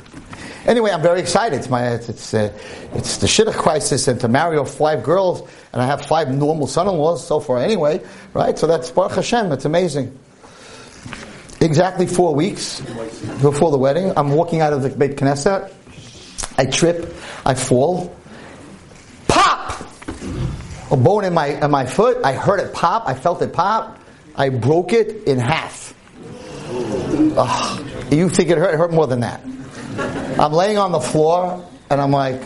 [0.67, 1.57] Anyway, I'm very excited.
[1.57, 2.53] It's my it's uh,
[2.93, 5.41] it's the shidduch crisis, and to marry five girls,
[5.73, 7.57] and I have five normal son-in-laws so far.
[7.57, 8.01] Anyway,
[8.35, 8.59] right?
[8.59, 9.51] So that's Baruch Hashem.
[9.51, 10.15] It's amazing.
[11.59, 12.81] Exactly four weeks
[13.41, 15.73] before the wedding, I'm walking out of the Beit Knesset.
[16.59, 17.15] I trip,
[17.47, 18.15] I fall,
[20.93, 22.23] a bone in my in my foot.
[22.23, 23.07] I heard it pop.
[23.07, 23.99] I felt it pop.
[24.35, 25.95] I broke it in half.
[27.35, 27.87] Ugh.
[28.11, 28.75] You think it hurt?
[28.75, 29.41] It hurt more than that.
[30.39, 32.41] I'm laying on the floor and I'm like,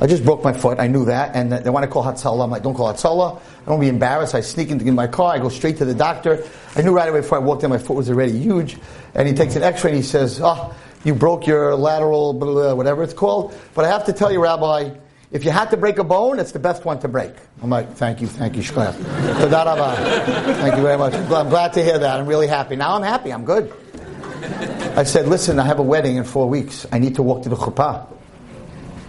[0.00, 0.78] I just broke my foot.
[0.80, 1.36] I knew that.
[1.36, 2.44] And they want to call Hatzalah.
[2.44, 3.40] I'm like, don't call Hatzalah.
[3.40, 4.34] I don't be embarrassed.
[4.34, 5.34] I sneak into my car.
[5.34, 6.44] I go straight to the doctor.
[6.76, 8.78] I knew right away before I walked in, my foot was already huge.
[9.14, 10.74] And he takes an x-ray and he says, oh,
[11.04, 13.54] you broke your lateral, blah, blah, whatever it's called.
[13.74, 14.94] But I have to tell you, Rabbi,
[15.34, 17.32] if you had to break a bone, it's the best one to break.
[17.60, 18.94] I'm like, thank you, thank you, Shklam.
[18.94, 21.12] Thank you very much.
[21.12, 22.20] I'm glad to hear that.
[22.20, 22.76] I'm really happy.
[22.76, 23.32] Now I'm happy.
[23.32, 23.74] I'm good.
[24.96, 26.86] I said, listen, I have a wedding in four weeks.
[26.92, 28.06] I need to walk to the chuppah.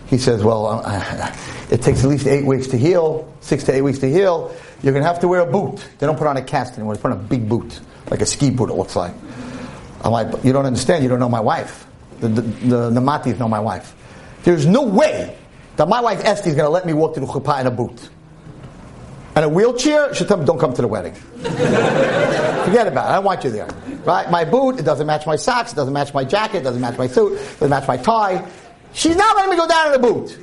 [0.07, 1.35] He says, well, uh,
[1.69, 4.55] it takes at least eight weeks to heal, six to eight weeks to heal.
[4.81, 5.77] You're going to have to wear a boot.
[5.99, 6.95] They don't put on a cast anymore.
[6.95, 9.13] They put on a big boot, like a ski boot it looks like.
[10.01, 11.03] I'm like, you don't understand.
[11.03, 11.85] You don't know my wife.
[12.19, 13.95] The, the, the, the Matis know my wife.
[14.43, 15.37] There's no way
[15.77, 17.71] that my wife Esther is going to let me walk to the chuppah in a
[17.71, 18.09] boot.
[19.35, 21.13] And a wheelchair, she'll tell me, don't come to the wedding.
[22.63, 23.11] Forget about it.
[23.11, 23.67] I don't want you there.
[24.05, 24.29] Right?
[24.31, 26.97] My boot, it doesn't match my socks, it doesn't match my jacket, it doesn't match
[26.97, 28.49] my suit, it doesn't match my tie.
[28.93, 30.39] She's not letting me go down in a boot.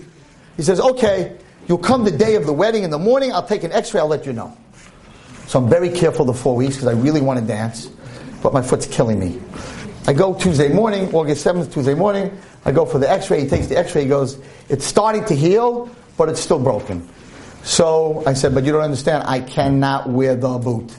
[0.58, 3.64] He says, okay, you'll come the day of the wedding in the morning, I'll take
[3.64, 4.54] an x-ray, I'll let you know.
[5.46, 7.86] So I'm very careful the four weeks because I really want to dance,
[8.42, 9.40] but my foot's killing me.
[10.06, 13.66] I go Tuesday morning, August 7th, Tuesday morning, I go for the x-ray, he takes
[13.66, 14.38] the x-ray, he goes,
[14.68, 17.08] it's starting to heal, but it's still broken.
[17.64, 20.94] So I said, but you don't understand, I cannot wear the boot.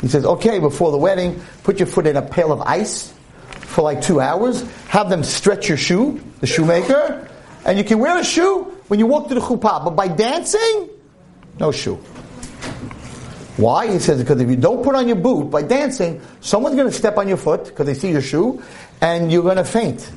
[0.00, 3.12] He says, okay, before the wedding, put your foot in a pail of ice
[3.60, 7.28] for like two hours, have them stretch your shoe, the shoemaker,
[7.64, 10.90] and you can wear a shoe when you walk to the chuppah, but by dancing,
[11.60, 11.96] no shoe.
[13.56, 13.90] Why?
[13.90, 16.96] He says, because if you don't put on your boot by dancing, someone's going to
[16.96, 18.62] step on your foot because they see your shoe,
[19.00, 20.10] and you're going to faint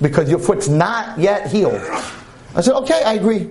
[0.00, 1.80] because your foot's not yet healed.
[2.54, 3.50] I said, okay, I agree.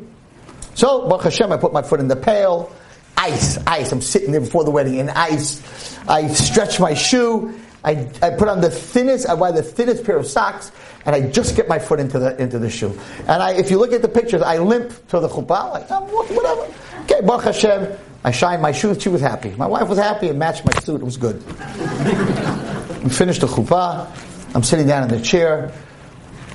[0.76, 2.74] So, Baruch Hashem, I put my foot in the pail.
[3.18, 3.92] Ice, ice.
[3.92, 5.98] I'm sitting there before the wedding in ice.
[6.08, 7.54] I stretch my shoe.
[7.84, 10.72] I, I put on the thinnest, I buy the thinnest pair of socks,
[11.06, 12.98] and I just get my foot into the into the shoe.
[13.28, 16.06] And I, if you look at the pictures, I limp to the chuppah, like oh,
[16.34, 16.74] whatever.
[17.04, 17.98] Okay, Baruch Hashem.
[18.26, 19.02] I shine my shoes.
[19.02, 19.50] She was happy.
[19.58, 20.28] My wife was happy.
[20.30, 21.02] It matched my suit.
[21.02, 21.46] It was good.
[23.04, 24.08] we finished the chuppah.
[24.56, 25.74] I'm sitting down in the chair,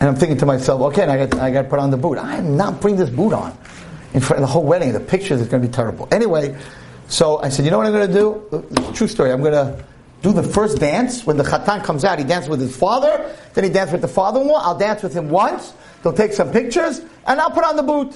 [0.01, 2.19] and I'm thinking to myself, okay, I got I got to put on the boot.
[2.19, 3.57] I am not putting this boot on
[4.15, 4.93] in front of the whole wedding.
[4.93, 6.09] The pictures is going to be terrible.
[6.13, 6.57] Anyway,
[7.09, 8.93] so I said, you know what I'm going to do?
[8.93, 9.33] True story.
[9.33, 9.85] I'm going to
[10.23, 12.19] do the first dance when the chatan comes out.
[12.19, 14.61] He dances with his father, then he dances with the father-in-law.
[14.63, 15.73] I'll dance with him once.
[16.03, 18.15] They'll take some pictures, and I'll put on the boot.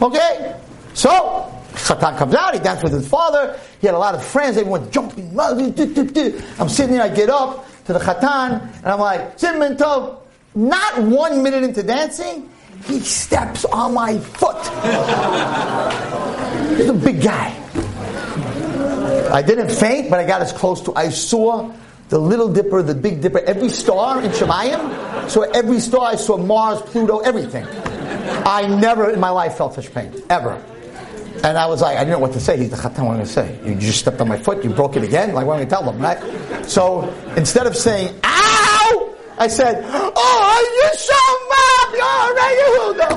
[0.00, 0.58] Okay?
[0.94, 3.58] So, Chatan comes out, he dances with his father.
[3.80, 5.38] He had a lot of friends, everyone's jumping.
[5.38, 10.20] I'm sitting there, I get up to the Chatan, and I'm like, Siman Tov,
[10.54, 12.48] not one minute into dancing,
[12.84, 14.60] he steps on my foot.
[16.76, 17.60] He's a big guy.
[19.32, 20.94] I didn't faint, but I got as close to.
[20.94, 21.72] I saw
[22.08, 25.30] the Little Dipper, the Big Dipper, every star in Shemayim.
[25.30, 27.66] So every star, I saw Mars, Pluto, everything.
[28.46, 30.62] I never in my life felt such pain, ever.
[31.42, 32.56] And I was like, I didn't know what to say.
[32.56, 33.58] He's the Chatan, what am I going to say?
[33.64, 35.34] You just stepped on my foot, you broke it again?
[35.34, 36.18] Like, I going to tell them, right?
[36.66, 38.18] So instead of saying,
[39.44, 41.22] I said, oh, you so
[41.52, 42.64] mad, You are ready
[42.98, 43.08] to."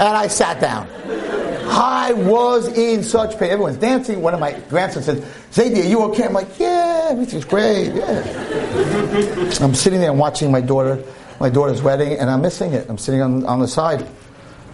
[0.00, 0.88] And I sat down.
[1.70, 3.50] I was in such pain.
[3.52, 4.22] Everyone's dancing.
[4.22, 5.18] One of my grandsons said,
[5.52, 6.24] Zadie, are you okay?
[6.24, 7.94] I'm like, yeah, everything's great.
[7.94, 9.58] Yeah.
[9.60, 11.00] I'm sitting there watching my daughter,
[11.38, 12.90] my daughter's wedding, and I'm missing it.
[12.90, 14.04] I'm sitting on, on the side.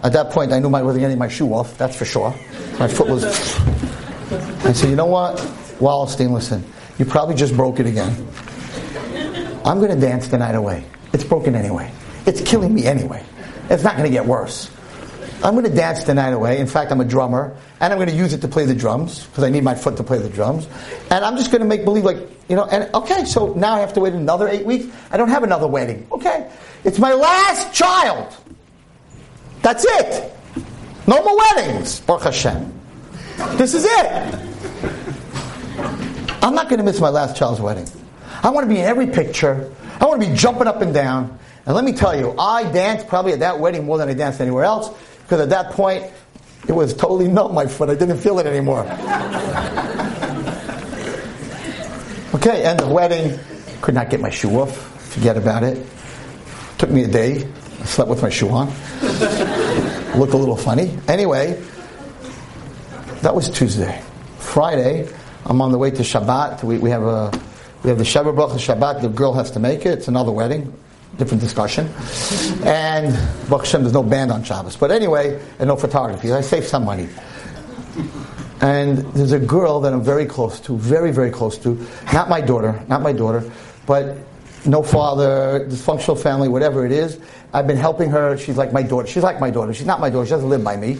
[0.01, 2.33] At that point, I knew I wasn't getting my shoe off, that's for sure.
[2.79, 3.25] My foot was.
[4.65, 5.35] I said, you know what?
[5.77, 6.65] Wallerstein, listen,
[6.97, 8.27] you probably just broke it again.
[9.67, 10.85] I'm going to dance the night away.
[11.11, 11.91] It's broken anyway.
[12.25, 13.23] It's killing me anyway.
[13.69, 14.71] It's not going to get worse.
[15.43, 16.59] I'm going to dance the night away.
[16.59, 19.25] In fact, I'm a drummer, and I'm going to use it to play the drums
[19.25, 20.67] because I need my foot to play the drums.
[21.11, 22.17] And I'm just going to make believe, like
[22.49, 22.65] you know.
[22.65, 24.87] And okay, so now I have to wait another eight weeks.
[25.11, 26.07] I don't have another wedding.
[26.11, 26.49] Okay,
[26.85, 28.35] it's my last child.
[29.61, 30.33] That's it.
[31.07, 31.99] No more weddings.
[31.99, 32.73] Baruch Hashem.
[33.57, 34.39] This is it.
[36.41, 37.87] I'm not going to miss my last child's wedding.
[38.43, 39.73] I want to be in every picture.
[39.99, 41.37] I want to be jumping up and down.
[41.65, 44.39] And let me tell you, I danced probably at that wedding more than I danced
[44.39, 44.89] anywhere else
[45.23, 46.05] because at that point,
[46.67, 47.89] it was totally numb, my foot.
[47.89, 48.81] I didn't feel it anymore.
[52.35, 53.39] okay, and the wedding,
[53.81, 54.75] could not get my shoe off.
[55.13, 55.85] Forget about it.
[56.77, 57.47] Took me a day.
[57.79, 58.67] I slept with my shoe on.
[60.17, 60.97] Looked a little funny.
[61.07, 61.61] Anyway,
[63.21, 64.01] that was Tuesday.
[64.39, 65.07] Friday,
[65.45, 66.63] I'm on the way to Shabbat.
[66.63, 67.31] We, we have a
[67.83, 69.01] we have the Sheva Bracha Shabbat.
[69.01, 69.99] The girl has to make it.
[69.99, 70.73] It's another wedding
[71.17, 71.87] different discussion.
[72.63, 73.13] And
[73.49, 74.75] Baruch Hashem, there's no band on Shabbos.
[74.75, 76.31] But anyway, and no photography.
[76.31, 77.09] I saved some money.
[78.61, 81.85] And there's a girl that I'm very close to, very, very close to.
[82.13, 83.49] Not my daughter, not my daughter,
[83.85, 84.17] but
[84.65, 87.19] no father, dysfunctional family, whatever it is.
[87.53, 88.37] I've been helping her.
[88.37, 89.07] She's like my daughter.
[89.07, 89.73] She's like my daughter.
[89.73, 90.25] She's not my daughter.
[90.25, 90.97] She doesn't live by me.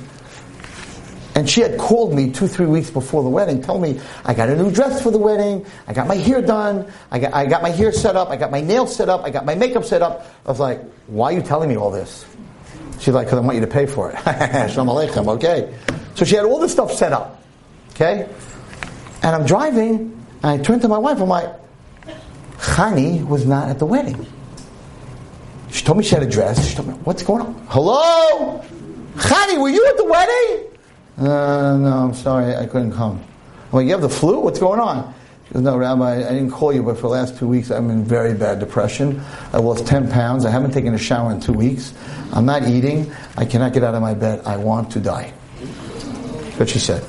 [1.38, 4.50] And she had called me two, three weeks before the wedding, told me, I got
[4.50, 7.62] a new dress for the wedding, I got my hair done, I got, I got
[7.62, 10.02] my hair set up, I got my nails set up, I got my makeup set
[10.02, 10.26] up.
[10.48, 12.26] I was like, why are you telling me all this?
[13.00, 14.18] She's like, because I want you to pay for it.
[14.72, 15.78] Shalom Aleichem, okay.
[16.16, 17.40] So she had all this stuff set up,
[17.92, 18.28] okay?
[19.22, 21.54] And I'm driving, and I turn to my wife, I'm like,
[22.58, 24.26] Chani was not at the wedding.
[25.70, 26.68] She told me she had a dress.
[26.68, 27.54] She told me, what's going on?
[27.68, 28.66] Hello?
[29.18, 30.77] Chani, were you at the wedding?
[31.18, 33.24] Uh, no, I'm sorry, I couldn't come.
[33.72, 34.40] Like, you have the flu?
[34.40, 35.14] What's going on?
[35.48, 37.90] She goes, no, Rabbi, I didn't call you, but for the last two weeks I'm
[37.90, 39.22] in very bad depression.
[39.54, 40.46] I lost 10 pounds.
[40.46, 41.94] I haven't taken a shower in two weeks.
[42.34, 43.12] I'm not eating.
[43.38, 44.46] I cannot get out of my bed.
[44.46, 45.34] I want to die.
[45.60, 47.04] That's what she said,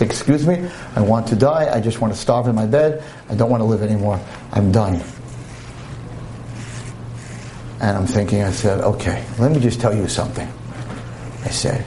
[0.00, 1.68] excuse me, I want to die.
[1.72, 3.04] I just want to starve in my bed.
[3.28, 4.20] I don't want to live anymore.
[4.52, 5.02] I'm done.
[7.80, 10.48] And I'm thinking, I said, okay, let me just tell you something.
[11.44, 11.86] I said,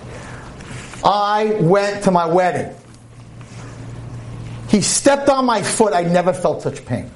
[1.03, 2.75] I went to my wedding.
[4.69, 5.93] He stepped on my foot.
[5.93, 7.11] I never felt such pain.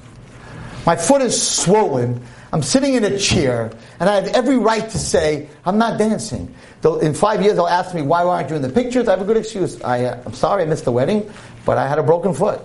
[0.86, 2.24] My foot is swollen.
[2.54, 6.54] I'm sitting in a chair, and I have every right to say, I'm not dancing.
[7.02, 9.08] In five years, they'll ask me, why aren't you in the pictures?
[9.08, 9.82] I have a good excuse.
[9.82, 11.30] I, uh, I'm sorry I missed the wedding,
[11.66, 12.62] but I had a broken foot.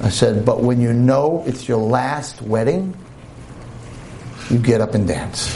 [0.00, 2.96] I said, but when you know it's your last wedding,
[4.48, 5.54] you get up and dance.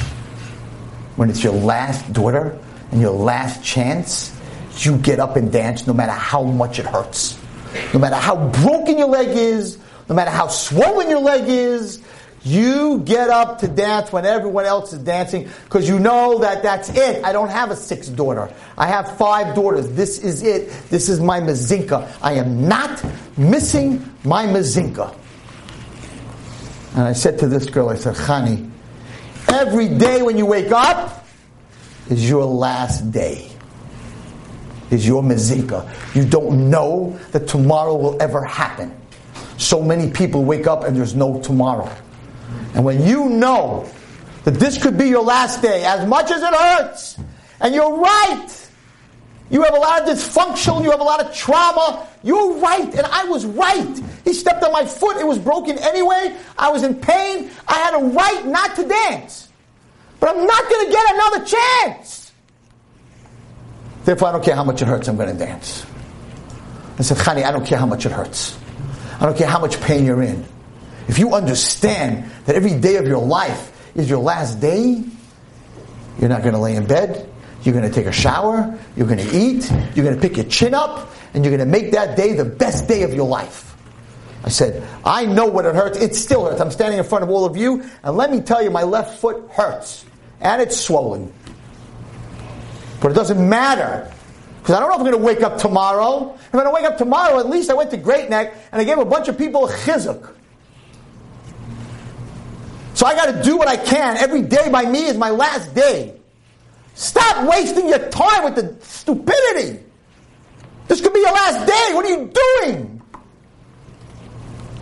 [1.17, 2.59] When it's your last daughter
[2.93, 4.36] and your last chance,
[4.85, 7.39] you get up and dance no matter how much it hurts.
[7.93, 12.03] No matter how broken your leg is, no matter how swollen your leg is,
[12.45, 16.89] you get up to dance when everyone else is dancing because you know that that's
[16.91, 17.25] it.
[17.25, 18.53] I don't have a sixth daughter.
[18.79, 19.91] I have five daughters.
[19.91, 20.69] This is it.
[20.89, 22.09] This is my mazinka.
[22.23, 23.05] I am not
[23.37, 25.13] missing my mazinka.
[26.93, 28.71] And I said to this girl, I said, Chani,
[29.49, 31.27] every day when you wake up
[32.09, 33.56] is your last day
[34.91, 35.89] is your mezika.
[36.15, 38.95] You don't know that tomorrow will ever happen.
[39.59, 41.91] So many people wake up and there's no tomorrow.
[42.75, 43.89] And when you know
[44.45, 47.19] that this could be your last day, as much as it hurts,
[47.61, 48.49] and you're right,
[49.51, 53.07] you have a lot of dysfunction, you have a lot of trauma, you're right, and
[53.07, 54.01] I was right.
[54.25, 57.95] He stepped on my foot, it was broken anyway, I was in pain, I had
[57.95, 59.49] a right not to dance.
[60.21, 62.26] But I'm not to get another chance.
[64.07, 65.85] Therefore, I don't care how much it hurts, I'm going to dance.
[66.97, 68.57] I said, Chani, I don't care how much it hurts.
[69.19, 70.47] I don't care how much pain you're in.
[71.09, 75.03] If you understand that every day of your life is your last day,
[76.21, 77.29] you're not going to lay in bed.
[77.65, 78.79] You're going to take a shower.
[78.97, 79.69] You're going to eat.
[79.97, 81.11] You're going to pick your chin up.
[81.35, 83.77] And you're going to make that day the best day of your life.
[84.45, 85.99] I said, I know what it hurts.
[85.99, 86.61] It still hurts.
[86.61, 87.83] I'm standing in front of all of you.
[88.05, 90.05] And let me tell you, my left foot hurts.
[90.41, 91.33] And it's swollen.
[93.07, 94.13] But it doesn't matter.
[94.59, 96.35] Because I don't know if I'm going to wake up tomorrow.
[96.35, 98.81] If I'm going to wake up tomorrow, at least I went to Great Neck and
[98.81, 100.35] I gave a bunch of people a chizuk.
[102.95, 104.17] So I got to do what I can.
[104.17, 106.19] Every day by me is my last day.
[106.95, 109.85] Stop wasting your time with the stupidity.
[110.89, 111.95] This could be your last day.
[111.95, 112.33] What are you
[112.65, 113.03] doing?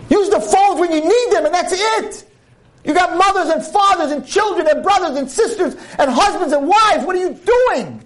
[0.08, 2.24] Use the phones when you need them, and that's it.
[2.86, 7.04] You got mothers and fathers and children and brothers and sisters and husbands and wives.
[7.04, 8.00] What are you doing?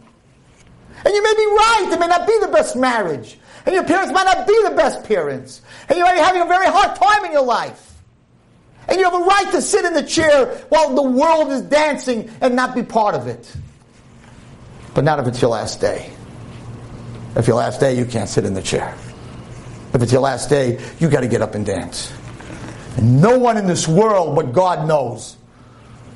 [1.05, 1.88] And you may be right.
[1.92, 3.38] It may not be the best marriage.
[3.66, 5.62] And your parents might not be the best parents.
[5.88, 7.84] And you're having a very hard time in your life.
[8.88, 12.30] And you have a right to sit in the chair while the world is dancing
[12.40, 13.55] and not be part of it.
[14.94, 16.11] But not if it's your last day.
[17.36, 18.96] If your last day, you can't sit in the chair.
[19.92, 22.12] If it's your last day, you got to get up and dance.
[22.96, 25.36] And no one in this world but God knows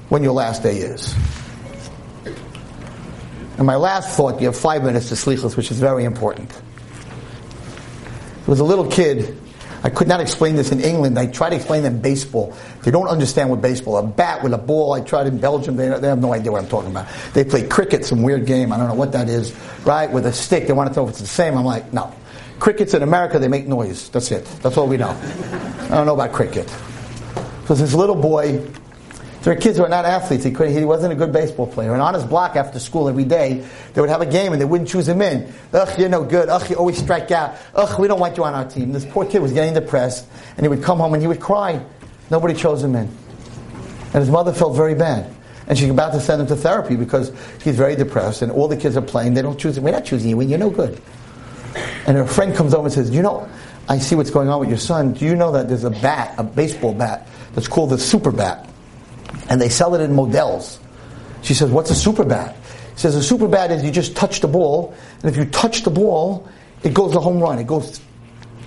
[0.08, 1.14] when your last day is.
[3.58, 6.48] And my last thought, you have five minutes to sleepless, which is very important.
[6.50, 6.60] There
[8.46, 9.38] was a little kid.
[9.84, 11.18] I could not explain this in England.
[11.18, 12.56] I tried to explain them baseball.
[12.82, 13.96] They don't understand what baseball.
[13.98, 14.92] A bat with a ball.
[14.92, 15.76] I tried in Belgium.
[15.76, 17.08] They, they have no idea what I'm talking about.
[17.34, 18.72] They play cricket, some weird game.
[18.72, 19.52] I don't know what that is.
[19.84, 20.66] Right with a stick.
[20.66, 21.58] They want to know if it's the same.
[21.58, 22.14] I'm like, no.
[22.60, 24.08] Crickets in America, they make noise.
[24.10, 24.44] That's it.
[24.62, 25.10] That's all we know.
[25.10, 26.68] I don't know about cricket.
[27.66, 28.64] So this little boy
[29.42, 30.44] there were kids who were not athletes.
[30.44, 31.92] He, he wasn't a good baseball player.
[31.92, 34.64] And on his block after school every day, they would have a game and they
[34.64, 35.52] wouldn't choose him in.
[35.72, 36.48] Ugh, you're no good.
[36.48, 37.56] Ugh, you always strike out.
[37.74, 38.92] Ugh, we don't want you on our team.
[38.92, 41.84] This poor kid was getting depressed and he would come home and he would cry.
[42.30, 43.08] Nobody chose him in.
[44.14, 45.34] And his mother felt very bad.
[45.66, 47.32] And she's about to send him to therapy because
[47.64, 49.34] he's very depressed and all the kids are playing.
[49.34, 49.82] They don't choose him.
[49.82, 50.40] We're not choosing you.
[50.40, 51.00] You're no good.
[52.06, 53.48] And her friend comes over and says, you know,
[53.88, 55.14] I see what's going on with your son.
[55.14, 58.68] Do you know that there's a bat, a baseball bat, that's called the super bat?
[59.52, 60.80] And they sell it in Modell's.
[61.42, 62.56] She says, What's a super bat?
[62.94, 65.82] He says, A super bat is you just touch the ball, and if you touch
[65.82, 66.48] the ball,
[66.82, 67.58] it goes a home run.
[67.58, 68.00] It goes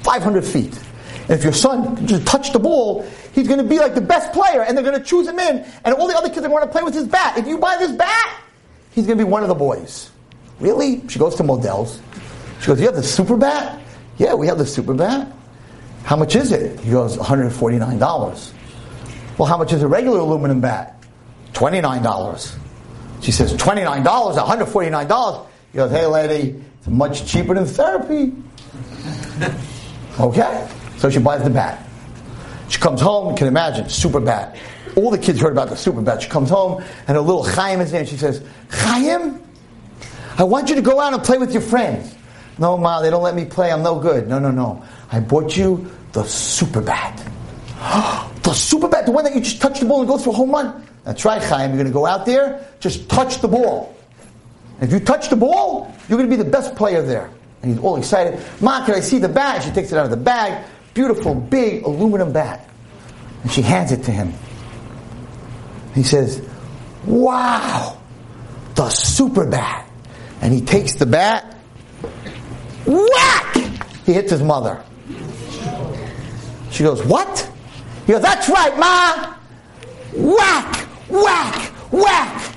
[0.03, 0.79] 500 feet.
[1.21, 4.31] And if your son just touch the ball, he's going to be like the best
[4.31, 6.63] player, and they're going to choose him in, and all the other kids are going
[6.63, 7.35] to play with his bat.
[7.35, 8.41] If you buy this bat,
[8.91, 10.11] he's going to be one of the boys.
[10.59, 11.01] Really?
[11.07, 11.99] She goes to Modell's.
[12.59, 13.81] She goes, You have the super bat?
[14.19, 15.33] Yeah, we have the super bat.
[16.03, 16.79] How much is it?
[16.81, 18.54] He goes, $149.
[19.37, 21.03] Well, how much is a regular aluminum bat?
[21.53, 22.57] $29.
[23.21, 25.47] She says, $29, $149.
[25.71, 28.33] He goes, hey lady, it's much cheaper than therapy.
[30.19, 30.69] okay.
[30.97, 31.85] So she buys the bat.
[32.69, 34.57] She comes home, you can imagine, super bat.
[34.95, 36.21] All the kids heard about the super bat.
[36.21, 39.41] She comes home and her little Chaim is there and she says, Chaim,
[40.37, 42.15] I want you to go out and play with your friends.
[42.57, 43.71] No, Ma, they don't let me play.
[43.71, 44.29] I'm no good.
[44.29, 44.83] No, no, no.
[45.11, 47.21] I bought you the super bat.
[48.55, 50.51] super bat, the one that you just touch the ball and goes for a home
[50.51, 50.85] run.
[51.03, 51.69] That's right, Chaim.
[51.69, 53.95] You're going to go out there, just touch the ball.
[54.79, 57.29] And if you touch the ball, you're going to be the best player there.
[57.61, 58.39] And he's all excited.
[58.61, 59.63] Ma, can I see the bat?
[59.63, 60.65] She takes it out of the bag.
[60.93, 62.69] Beautiful, big aluminum bat.
[63.43, 64.33] And she hands it to him.
[65.93, 66.47] He says,
[67.05, 67.99] Wow,
[68.75, 69.89] the super bat.
[70.41, 71.55] And he takes the bat.
[72.85, 73.55] Whack!
[74.05, 74.83] He hits his mother.
[76.71, 77.49] She goes, What?
[78.05, 79.35] He goes, That's right, Ma!
[80.13, 80.75] Whack!
[81.09, 81.71] Whack!
[81.91, 82.55] Whack!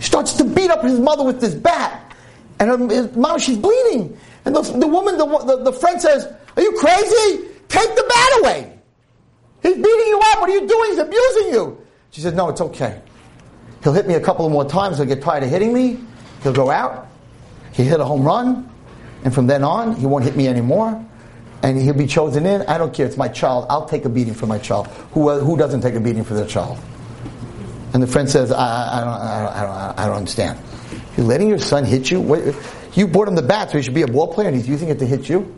[0.00, 2.16] Starts to beat up his mother with this bat.
[2.58, 4.18] And her, his mom, she's bleeding.
[4.44, 6.26] And the, the woman, the, the, the friend says,
[6.56, 7.48] Are you crazy?
[7.68, 8.78] Take the bat away.
[9.62, 10.40] He's beating you up.
[10.40, 10.90] What are you doing?
[10.90, 11.86] He's abusing you.
[12.10, 13.00] She says, No, it's okay.
[13.84, 14.96] He'll hit me a couple more times.
[14.96, 16.00] He'll get tired of hitting me.
[16.42, 17.06] He'll go out.
[17.72, 18.68] He'll hit a home run.
[19.24, 21.07] And from then on, he won't hit me anymore
[21.62, 22.62] and he'll be chosen in.
[22.62, 23.06] I don't care.
[23.06, 23.66] It's my child.
[23.68, 24.86] I'll take a beating for my child.
[25.12, 26.78] Who, who doesn't take a beating for their child?
[27.92, 30.58] And the friend says, I, I, don't, I, don't, I, don't, I don't understand.
[31.16, 32.20] You're letting your son hit you?
[32.20, 32.54] What,
[32.94, 34.88] you bought him the bat, so he should be a ball player, and he's using
[34.88, 35.54] it to hit you?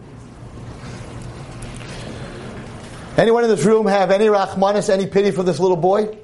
[3.17, 6.17] Anyone in this room have any rachmanis, any pity for this little boy?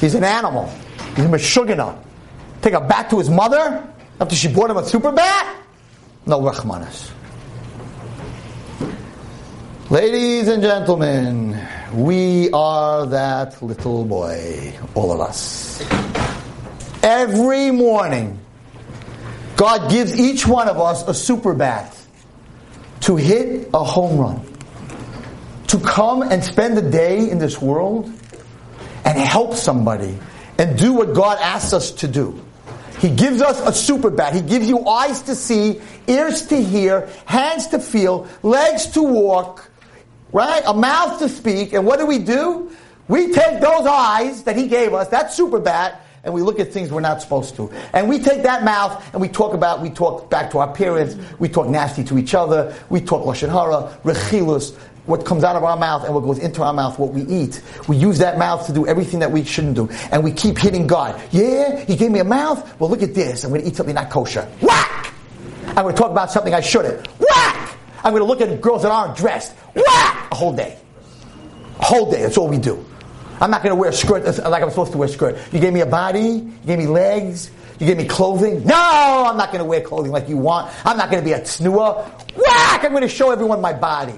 [0.00, 0.68] He's an animal.
[1.14, 2.02] He's a meshugana.
[2.62, 3.88] Take a bat to his mother
[4.20, 5.56] after she bought him a super bat?
[6.26, 7.12] No rachmanis.
[9.90, 11.58] Ladies and gentlemen,
[11.94, 15.80] we are that little boy, all of us.
[17.02, 18.38] Every morning,
[19.56, 21.98] God gives each one of us a super bat
[23.00, 24.46] to hit a home run,
[25.68, 28.12] to come and spend the day in this world
[29.06, 30.18] and help somebody
[30.58, 32.38] and do what God asks us to do.
[32.98, 34.34] He gives us a super bat.
[34.34, 39.67] He gives you eyes to see, ears to hear, hands to feel, legs to walk,
[40.32, 40.62] right?
[40.66, 41.72] A mouth to speak.
[41.72, 42.70] And what do we do?
[43.08, 46.72] We take those eyes that he gave us, that super bat, and we look at
[46.72, 47.70] things we're not supposed to.
[47.94, 51.16] And we take that mouth and we talk about, we talk back to our parents,
[51.38, 54.76] we talk nasty to each other, we talk Lashon Hara, Rechilus,
[55.06, 57.62] what comes out of our mouth and what goes into our mouth, what we eat.
[57.88, 59.88] We use that mouth to do everything that we shouldn't do.
[60.12, 61.18] And we keep hitting God.
[61.30, 62.78] Yeah, He gave me a mouth?
[62.78, 63.42] Well, look at this.
[63.44, 64.46] I'm going to eat something not kosher.
[64.60, 65.14] Whack!
[65.68, 67.06] I'm going to talk about something I shouldn't.
[67.18, 67.67] Whack!
[68.04, 69.54] I'm going to look at girls that aren't dressed.
[69.74, 70.28] Whack!
[70.30, 70.78] A whole day.
[71.80, 72.22] A whole day.
[72.22, 72.84] That's all we do.
[73.40, 75.38] I'm not going to wear a skirt like I'm supposed to wear a skirt.
[75.52, 76.20] You gave me a body.
[76.20, 77.50] You gave me legs.
[77.78, 78.64] You gave me clothing.
[78.64, 80.74] No, I'm not going to wear clothing like you want.
[80.84, 82.08] I'm not going to be a tznua.
[82.36, 82.84] Whack!
[82.84, 84.14] I'm going to show everyone my body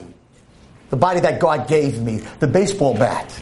[0.90, 3.40] the body that God gave me, the baseball bat.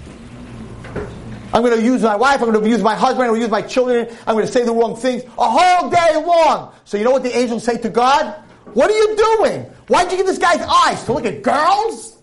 [1.52, 3.44] I'm going to use my wife, I'm going to use my husband, I'm going to
[3.44, 6.74] use my children, I'm going to say the wrong things a whole day long.
[6.84, 8.34] So you know what the angels say to God?
[8.74, 9.62] What are you doing?
[9.88, 12.18] Why'd you give this guy's eyes to look at girls?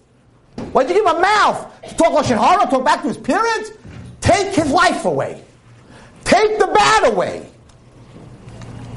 [0.72, 3.72] Why'd you give him a mouth to talk Lashon Hara, talk back to his parents?
[4.22, 5.44] Take his life away.
[6.24, 7.48] Take the bat away.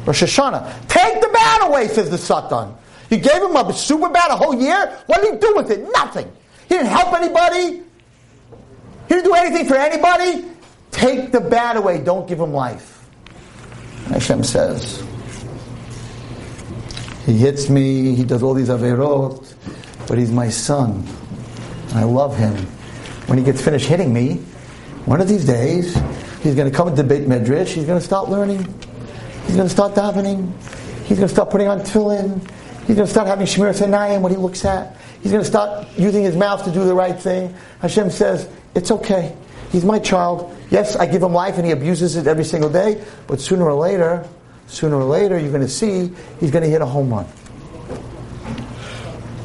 [0.06, 0.88] Rosh Hashanah.
[0.88, 2.74] Take the bat away, says the Satan.
[3.10, 4.98] You gave him a super bat a whole year?
[5.06, 5.86] What did he do with it?
[5.92, 6.30] Nothing.
[6.68, 7.82] He didn't help anybody.
[9.08, 10.44] He didn't do anything for anybody.
[10.90, 11.98] Take the bad away.
[12.02, 13.06] Don't give him life.
[14.08, 15.02] Hashem says.
[17.28, 18.14] He hits me.
[18.14, 19.54] He does all these averot.
[20.08, 21.06] But he's my son.
[21.92, 22.54] I love him.
[23.26, 24.36] When he gets finished hitting me,
[25.04, 25.94] one of these days,
[26.42, 27.66] he's going to come into Beit Medrash.
[27.68, 28.60] He's going to start learning.
[29.44, 30.50] He's going to start davening.
[31.04, 32.40] He's going to start putting on tefillin.
[32.86, 34.96] He's going to start having Shmiras Einayim, what he looks at.
[35.22, 37.54] He's going to start using his mouth to do the right thing.
[37.82, 39.36] Hashem says, it's okay.
[39.70, 40.56] He's my child.
[40.70, 43.74] Yes, I give him life and he abuses it every single day, but sooner or
[43.74, 44.26] later,
[44.68, 47.26] sooner or later, you're going to see he's going to hit a home run.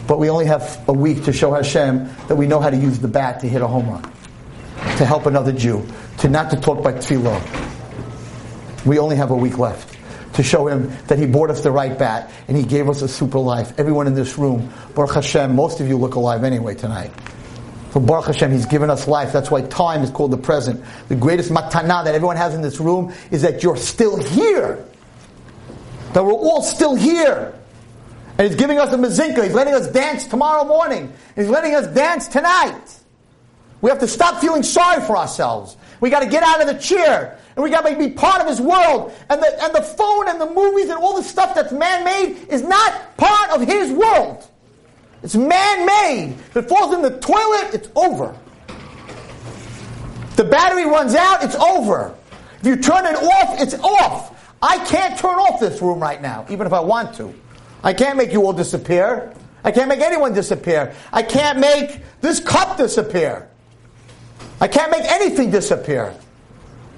[0.07, 2.99] But we only have a week to show Hashem that we know how to use
[2.99, 4.03] the bat to hit a home run,
[4.97, 5.85] to help another Jew,
[6.19, 7.41] to not to talk by tefillah.
[8.85, 9.97] We only have a week left
[10.35, 13.07] to show him that he bought us the right bat and he gave us a
[13.07, 13.79] super life.
[13.79, 17.11] Everyone in this room, Baruch Hashem, most of you look alive anyway tonight.
[17.91, 19.31] For Baruch Hashem, He's given us life.
[19.31, 20.83] That's why time is called the present.
[21.09, 24.83] The greatest matana that everyone has in this room is that you're still here.
[26.13, 27.53] That we're all still here.
[28.37, 29.43] And He's giving us a mazinka.
[29.43, 31.11] He's letting us dance tomorrow morning.
[31.35, 32.99] He's letting us dance tonight.
[33.81, 35.75] We have to stop feeling sorry for ourselves.
[35.99, 38.47] We got to get out of the chair and we got to be part of
[38.47, 39.13] his world.
[39.29, 42.61] And the, and the phone and the movies and all the stuff that's man-made is
[42.63, 44.47] not part of his world.
[45.21, 46.31] It's man-made.
[46.31, 48.35] If it falls in the toilet, it's over.
[50.35, 52.15] the battery runs out, it's over.
[52.59, 54.32] If you turn it off, it's off.
[54.63, 57.33] I can't turn off this room right now, even if I want to.
[57.83, 59.33] I can't make you all disappear.
[59.61, 60.95] I can't make anyone disappear.
[61.11, 63.49] I can't make this cup disappear.
[64.61, 66.15] I can't make anything disappear.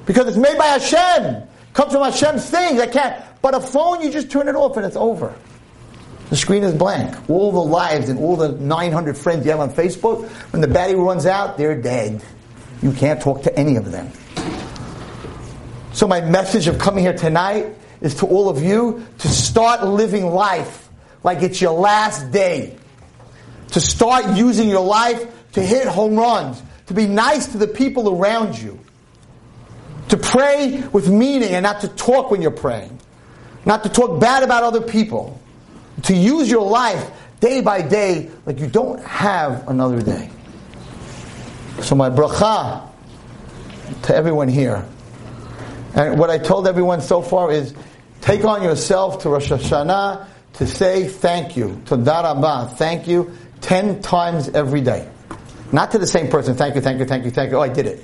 [0.06, 1.42] Because it's made by Hashem.
[1.74, 2.80] Comes from Hashem's things.
[2.80, 3.24] I can't.
[3.42, 5.34] But a phone, you just turn it off and it's over.
[6.30, 7.30] The screen is blank.
[7.32, 11.00] All the lives and all the 900 friends you have on Facebook, when the battery
[11.00, 12.24] runs out, they're dead.
[12.84, 14.12] You can't talk to any of them.
[15.96, 20.26] So my message of coming here tonight is to all of you to start living
[20.26, 20.90] life
[21.24, 22.76] like it's your last day.
[23.70, 28.20] To start using your life to hit home runs, to be nice to the people
[28.20, 28.78] around you.
[30.10, 33.00] To pray with meaning and not to talk when you're praying.
[33.66, 35.40] Not to talk bad about other people.
[36.04, 37.10] To use your life
[37.40, 40.30] day by day like you don't have another day.
[41.80, 42.86] So my bracha
[44.04, 44.86] to everyone here.
[45.96, 47.74] And what I told everyone so far is
[48.22, 51.82] take on yourself to Rosh Hashanah to say thank you.
[51.86, 53.32] Toda Raba, thank you,
[53.62, 55.10] ten times every day.
[55.72, 57.58] Not to the same person, thank you, thank you, thank you, thank you.
[57.58, 58.04] Oh, I did it.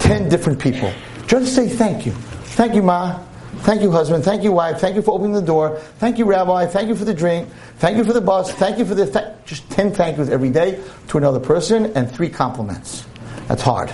[0.00, 0.92] Ten different people.
[1.26, 2.12] Just say thank you.
[2.12, 3.20] Thank you, Ma.
[3.60, 4.24] Thank you, husband.
[4.24, 4.78] Thank you, wife.
[4.80, 5.78] Thank you for opening the door.
[5.98, 6.66] Thank you, Rabbi.
[6.66, 7.48] Thank you for the drink.
[7.78, 8.52] Thank you for the bus.
[8.52, 9.10] Thank you for the.
[9.10, 13.06] Th- just 10 thank yous every day to another person and three compliments.
[13.48, 13.90] That's hard.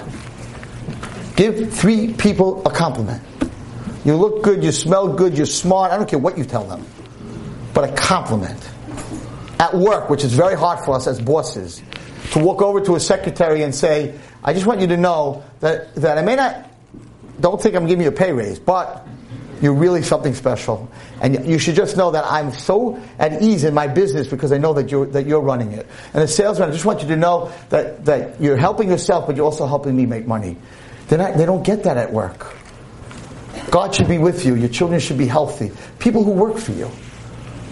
[1.36, 3.22] Give three people a compliment.
[4.04, 5.90] You look good, you smell good, you're smart.
[5.90, 6.86] I don't care what you tell them.
[7.72, 8.70] But a compliment.
[9.58, 11.82] At work, which is very hard for us as bosses,
[12.32, 15.94] to walk over to a secretary and say, I just want you to know that,
[15.96, 16.70] that I may not,
[17.40, 19.06] don't think I'm giving you a pay raise, but
[19.60, 20.90] you're really something special.
[21.20, 24.58] And you should just know that I'm so at ease in my business because I
[24.58, 25.86] know that you're, that you're running it.
[26.12, 29.36] And as salesman, I just want you to know that, that you're helping yourself, but
[29.36, 30.56] you're also helping me make money.
[31.14, 32.56] They're not, they don't get that at work.
[33.70, 34.56] God should be with you.
[34.56, 35.70] Your children should be healthy.
[36.00, 36.90] People who work for you.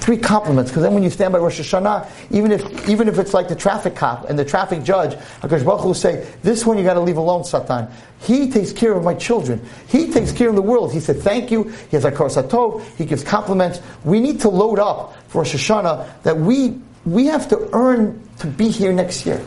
[0.03, 0.71] three compliments.
[0.71, 3.55] Because then when you stand by Rosh Hashanah, even if even if it's like the
[3.55, 7.01] traffic cop and the traffic judge, Hakadosh Baruch will say, "This one you got to
[7.01, 7.89] leave alone, Satan.
[8.21, 9.61] He takes care of my children.
[9.87, 12.83] He takes care of the world." He said, "Thank you." He has a korsatov.
[12.97, 13.81] He gives compliments.
[14.05, 18.47] We need to load up for Rosh Hashanah that we we have to earn to
[18.47, 19.41] be here next year,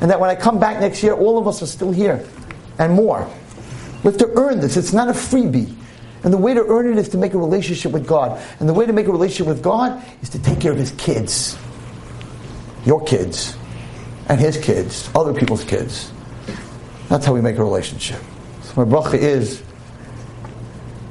[0.00, 2.24] and that when I come back next year, all of us are still here,
[2.78, 3.28] and more.
[4.02, 4.76] We have to earn this.
[4.76, 5.74] It's not a freebie.
[6.24, 8.40] And the way to earn it is to make a relationship with God.
[8.58, 10.92] And the way to make a relationship with God is to take care of His
[10.92, 11.58] kids.
[12.86, 13.56] Your kids.
[14.28, 15.10] And His kids.
[15.14, 16.10] Other people's kids.
[17.08, 18.20] That's how we make a relationship.
[18.62, 19.62] So my bracha is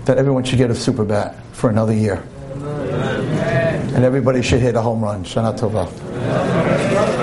[0.06, 2.24] that everyone should get a super bat for another year.
[2.54, 3.96] Amen.
[3.96, 5.24] And everybody should hit a home run.
[5.24, 7.23] Shana Tova.